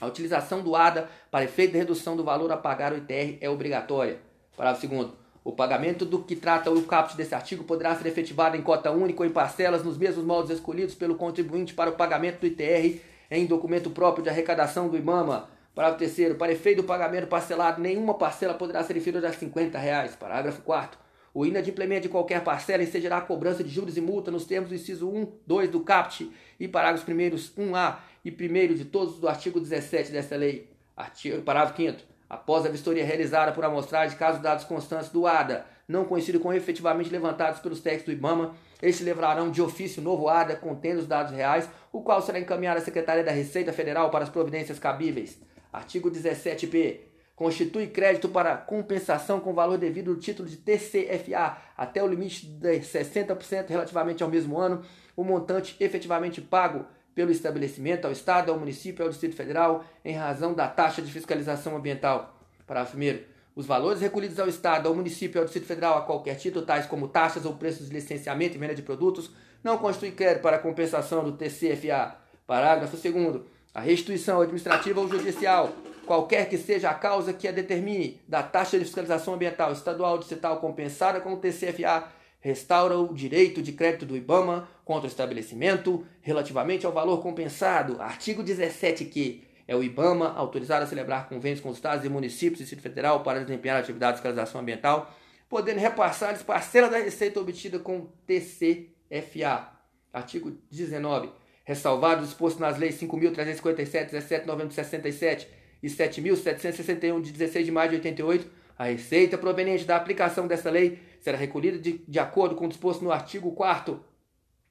A 0.00 0.06
utilização 0.06 0.62
do 0.62 0.74
ADA 0.74 1.08
para 1.30 1.44
efeito 1.44 1.72
de 1.72 1.78
redução 1.78 2.16
do 2.16 2.24
valor 2.24 2.50
a 2.50 2.56
pagar 2.56 2.92
o 2.92 2.96
ITR 2.96 3.38
é 3.40 3.50
obrigatória. 3.50 4.18
Parágrafo 4.56 4.86
2 4.86 5.21
O 5.44 5.52
pagamento 5.52 6.04
do 6.04 6.22
que 6.22 6.36
trata 6.36 6.70
o 6.70 6.82
caput 6.84 7.16
desse 7.16 7.34
artigo 7.34 7.64
poderá 7.64 7.96
ser 7.96 8.06
efetivado 8.06 8.56
em 8.56 8.62
cota 8.62 8.90
única 8.92 9.22
ou 9.22 9.28
em 9.28 9.32
parcelas 9.32 9.82
nos 9.82 9.98
mesmos 9.98 10.24
moldes 10.24 10.52
escolhidos 10.52 10.94
pelo 10.94 11.16
contribuinte 11.16 11.74
para 11.74 11.90
o 11.90 11.94
pagamento 11.94 12.40
do 12.40 12.46
ITR 12.46 13.00
em 13.30 13.46
documento 13.46 13.90
próprio 13.90 14.22
de 14.22 14.30
arrecadação 14.30 14.88
do 14.88 14.96
IMAMA. 14.96 15.48
Parágrafo 15.74 15.98
3 15.98 16.36
Para 16.36 16.52
efeito 16.52 16.82
do 16.82 16.86
pagamento 16.86 17.26
parcelado, 17.26 17.80
nenhuma 17.80 18.14
parcela 18.14 18.54
poderá 18.54 18.84
ser 18.84 18.96
inferior 18.96 19.24
a 19.24 19.32
50 19.32 19.78
reais. 19.78 20.14
Parágrafo 20.14 20.62
4 20.62 21.02
o 21.34 21.46
inadimplemento 21.46 22.02
de 22.02 22.08
qualquer 22.10 22.44
parcela 22.44 22.82
ensejará 22.82 23.16
a 23.16 23.22
cobrança 23.22 23.64
de 23.64 23.70
juros 23.70 23.96
e 23.96 24.00
multa 24.00 24.30
nos 24.30 24.44
termos 24.44 24.68
do 24.68 24.74
inciso 24.74 25.08
1, 25.08 25.32
2 25.46 25.70
do 25.70 25.80
CAPT 25.80 26.30
e 26.60 26.68
parágrafos 26.68 27.08
1 27.08 27.70
1A 27.70 27.96
e 28.22 28.30
1 28.30 28.74
de 28.74 28.84
todos 28.84 29.18
do 29.18 29.26
artigo 29.26 29.58
17 29.58 30.12
desta 30.12 30.36
lei. 30.36 30.70
Artigo, 30.94 31.40
parágrafo 31.40 31.80
5 31.80 32.11
Após 32.32 32.64
a 32.64 32.70
vistoria 32.70 33.04
realizada 33.04 33.52
por 33.52 33.62
amostragem 33.62 34.08
de 34.08 34.16
casos 34.16 34.40
dados 34.40 34.64
constantes 34.64 35.10
do 35.10 35.26
ADA, 35.26 35.66
não 35.86 36.06
conhecido 36.06 36.40
como 36.40 36.54
efetivamente 36.54 37.10
levantados 37.10 37.60
pelos 37.60 37.80
técnicos 37.80 38.06
do 38.06 38.12
IBAMA, 38.12 38.54
estes 38.80 39.04
levarão 39.04 39.50
de 39.50 39.60
ofício 39.60 40.00
novo 40.00 40.30
ADA 40.30 40.56
contendo 40.56 41.00
os 41.00 41.06
dados 41.06 41.30
reais, 41.30 41.68
o 41.92 42.00
qual 42.00 42.22
será 42.22 42.40
encaminhado 42.40 42.80
à 42.80 42.82
Secretaria 42.82 43.22
da 43.22 43.30
Receita 43.30 43.70
Federal 43.70 44.08
para 44.08 44.24
as 44.24 44.30
providências 44.30 44.78
cabíveis. 44.78 45.38
Artigo 45.70 46.10
17b 46.10 47.00
constitui 47.36 47.88
crédito 47.88 48.30
para 48.30 48.56
compensação 48.56 49.38
com 49.38 49.52
valor 49.52 49.76
devido 49.76 50.14
do 50.14 50.20
título 50.20 50.48
de 50.48 50.56
TCFA 50.56 51.58
até 51.76 52.02
o 52.02 52.06
limite 52.06 52.46
de 52.46 52.80
60% 52.80 53.68
relativamente 53.68 54.22
ao 54.22 54.30
mesmo 54.30 54.58
ano, 54.58 54.82
o 55.14 55.22
montante 55.22 55.76
efetivamente 55.78 56.40
pago 56.40 56.86
pelo 57.14 57.30
estabelecimento 57.30 58.04
ao 58.04 58.12
Estado, 58.12 58.50
ao 58.50 58.58
município 58.58 59.04
ao 59.04 59.10
Distrito 59.10 59.36
Federal 59.36 59.84
em 60.04 60.14
razão 60.14 60.54
da 60.54 60.68
taxa 60.68 61.02
de 61.02 61.12
fiscalização 61.12 61.76
ambiental. 61.76 62.38
Parágrafo 62.66 62.96
1 62.96 63.32
os 63.54 63.66
valores 63.66 64.00
recolhidos 64.00 64.40
ao 64.40 64.48
Estado, 64.48 64.88
ao 64.88 64.94
município 64.94 65.38
ao 65.38 65.44
Distrito 65.44 65.66
Federal 65.66 65.98
a 65.98 66.02
qualquer 66.02 66.36
título, 66.36 66.64
tais 66.64 66.86
como 66.86 67.06
taxas 67.06 67.44
ou 67.44 67.54
preços 67.54 67.88
de 67.88 67.94
licenciamento 67.94 68.56
e 68.56 68.58
venda 68.58 68.74
de 68.74 68.80
produtos, 68.80 69.30
não 69.62 69.76
constituem 69.76 70.12
crédito 70.12 70.42
para 70.42 70.58
compensação 70.58 71.22
do 71.22 71.32
TCFA. 71.32 72.16
Parágrafo 72.46 72.96
2 72.96 73.42
A 73.74 73.80
restituição 73.80 74.40
administrativa 74.40 75.00
ou 75.00 75.08
judicial 75.08 75.70
qualquer 76.06 76.48
que 76.48 76.58
seja 76.58 76.90
a 76.90 76.94
causa 76.94 77.32
que 77.32 77.46
a 77.46 77.52
determine, 77.52 78.20
da 78.26 78.42
taxa 78.42 78.78
de 78.78 78.84
fiscalização 78.84 79.34
ambiental 79.34 79.72
estadual 79.72 80.18
distrital 80.18 80.58
compensada 80.58 81.20
com 81.20 81.34
o 81.34 81.36
TCFA, 81.36 82.04
restaura 82.42 82.98
o 82.98 83.14
direito 83.14 83.62
de 83.62 83.72
crédito 83.72 84.04
do 84.04 84.16
IBAMA 84.16 84.68
contra 84.84 85.06
o 85.06 85.10
estabelecimento 85.10 86.04
relativamente 86.20 86.84
ao 86.84 86.92
valor 86.92 87.22
compensado. 87.22 88.02
Artigo 88.02 88.42
17 88.42 89.04
que 89.06 89.44
é 89.66 89.76
o 89.76 89.82
IBAMA 89.82 90.34
autorizado 90.34 90.84
a 90.84 90.88
celebrar 90.88 91.28
convênios 91.28 91.60
com 91.60 91.70
os 91.70 91.76
estados 91.76 92.04
e 92.04 92.08
municípios 92.08 92.58
e 92.58 92.64
Distrito 92.64 92.82
Federal 92.82 93.22
para 93.22 93.44
desempenhar 93.44 93.78
atividade 93.78 94.16
de 94.16 94.22
fiscalização 94.22 94.60
ambiental, 94.60 95.16
podendo 95.48 95.78
repassar-lhes 95.78 96.42
parcela 96.42 96.88
da 96.88 96.98
receita 96.98 97.38
obtida 97.38 97.78
com 97.78 98.08
TCFA. 98.26 99.68
Artigo 100.12 100.52
19. 100.68 101.30
Ressalvado 101.64 102.26
disposto 102.26 102.58
nas 102.58 102.76
leis 102.76 103.00
5.357, 103.00 104.10
17, 104.10 104.46
90, 104.48 104.70
67 104.72 105.48
e 105.80 105.86
7.761 105.86 107.22
de 107.22 107.30
16 107.30 107.64
de 107.64 107.70
maio 107.70 107.90
de 107.90 107.96
88, 107.96 108.50
a 108.78 108.84
receita 108.84 109.38
proveniente 109.38 109.84
da 109.84 109.96
aplicação 109.96 110.46
desta 110.46 110.70
lei 110.70 110.98
será 111.20 111.38
recolhida 111.38 111.78
de, 111.78 111.98
de 112.06 112.18
acordo 112.18 112.54
com 112.54 112.66
o 112.66 112.68
disposto 112.68 113.04
no 113.04 113.12
artigo 113.12 113.52
4 113.52 114.02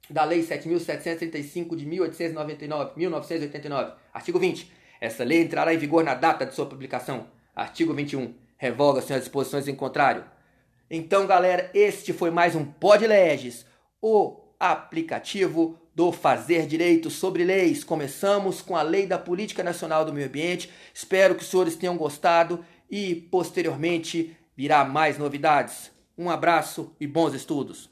da 0.10 0.24
Lei 0.24 0.44
7.735 0.44 1.76
de 1.76 1.86
1899, 1.86 2.92
1989. 2.98 3.94
Artigo 4.14 4.40
20. 4.40 4.72
Essa 5.00 5.24
lei 5.24 5.42
entrará 5.42 5.74
em 5.74 5.78
vigor 5.78 6.04
na 6.04 6.14
data 6.14 6.46
de 6.46 6.54
sua 6.54 6.66
publicação. 6.66 7.28
Artigo 7.56 7.94
21. 7.94 8.34
Revoga-se 8.58 9.14
as 9.14 9.22
disposições 9.22 9.68
em 9.68 9.76
contrário. 9.76 10.24
Então, 10.90 11.26
galera, 11.26 11.72
este 11.74 12.12
foi 12.12 12.30
mais 12.30 12.56
um 12.56 12.66
Pod 12.66 13.06
Legis, 13.08 13.66
o 14.02 14.38
aplicativo 14.60 15.80
do 15.96 16.12
Fazer 16.12 16.68
Direito 16.68 17.10
sobre 17.10 17.44
Leis. 17.44 17.84
Começamos 17.84 18.62
com 18.62 18.76
a 18.76 18.82
Lei 18.82 19.08
da 19.08 19.18
Política 19.18 19.64
Nacional 19.64 20.06
do 20.06 20.14
Meio 20.14 20.28
Ambiente. 20.28 20.72
Espero 20.94 21.36
que 21.36 21.44
os 21.44 21.50
senhores 21.50 21.76
tenham 21.76 21.98
gostado 21.98 22.64
e 22.92 23.16
posteriormente 23.16 24.36
virá 24.56 24.84
mais 24.84 25.18
novidades. 25.18 25.90
Um 26.18 26.30
abraço 26.30 26.94
e 27.00 27.08
bons 27.08 27.34
estudos. 27.34 27.90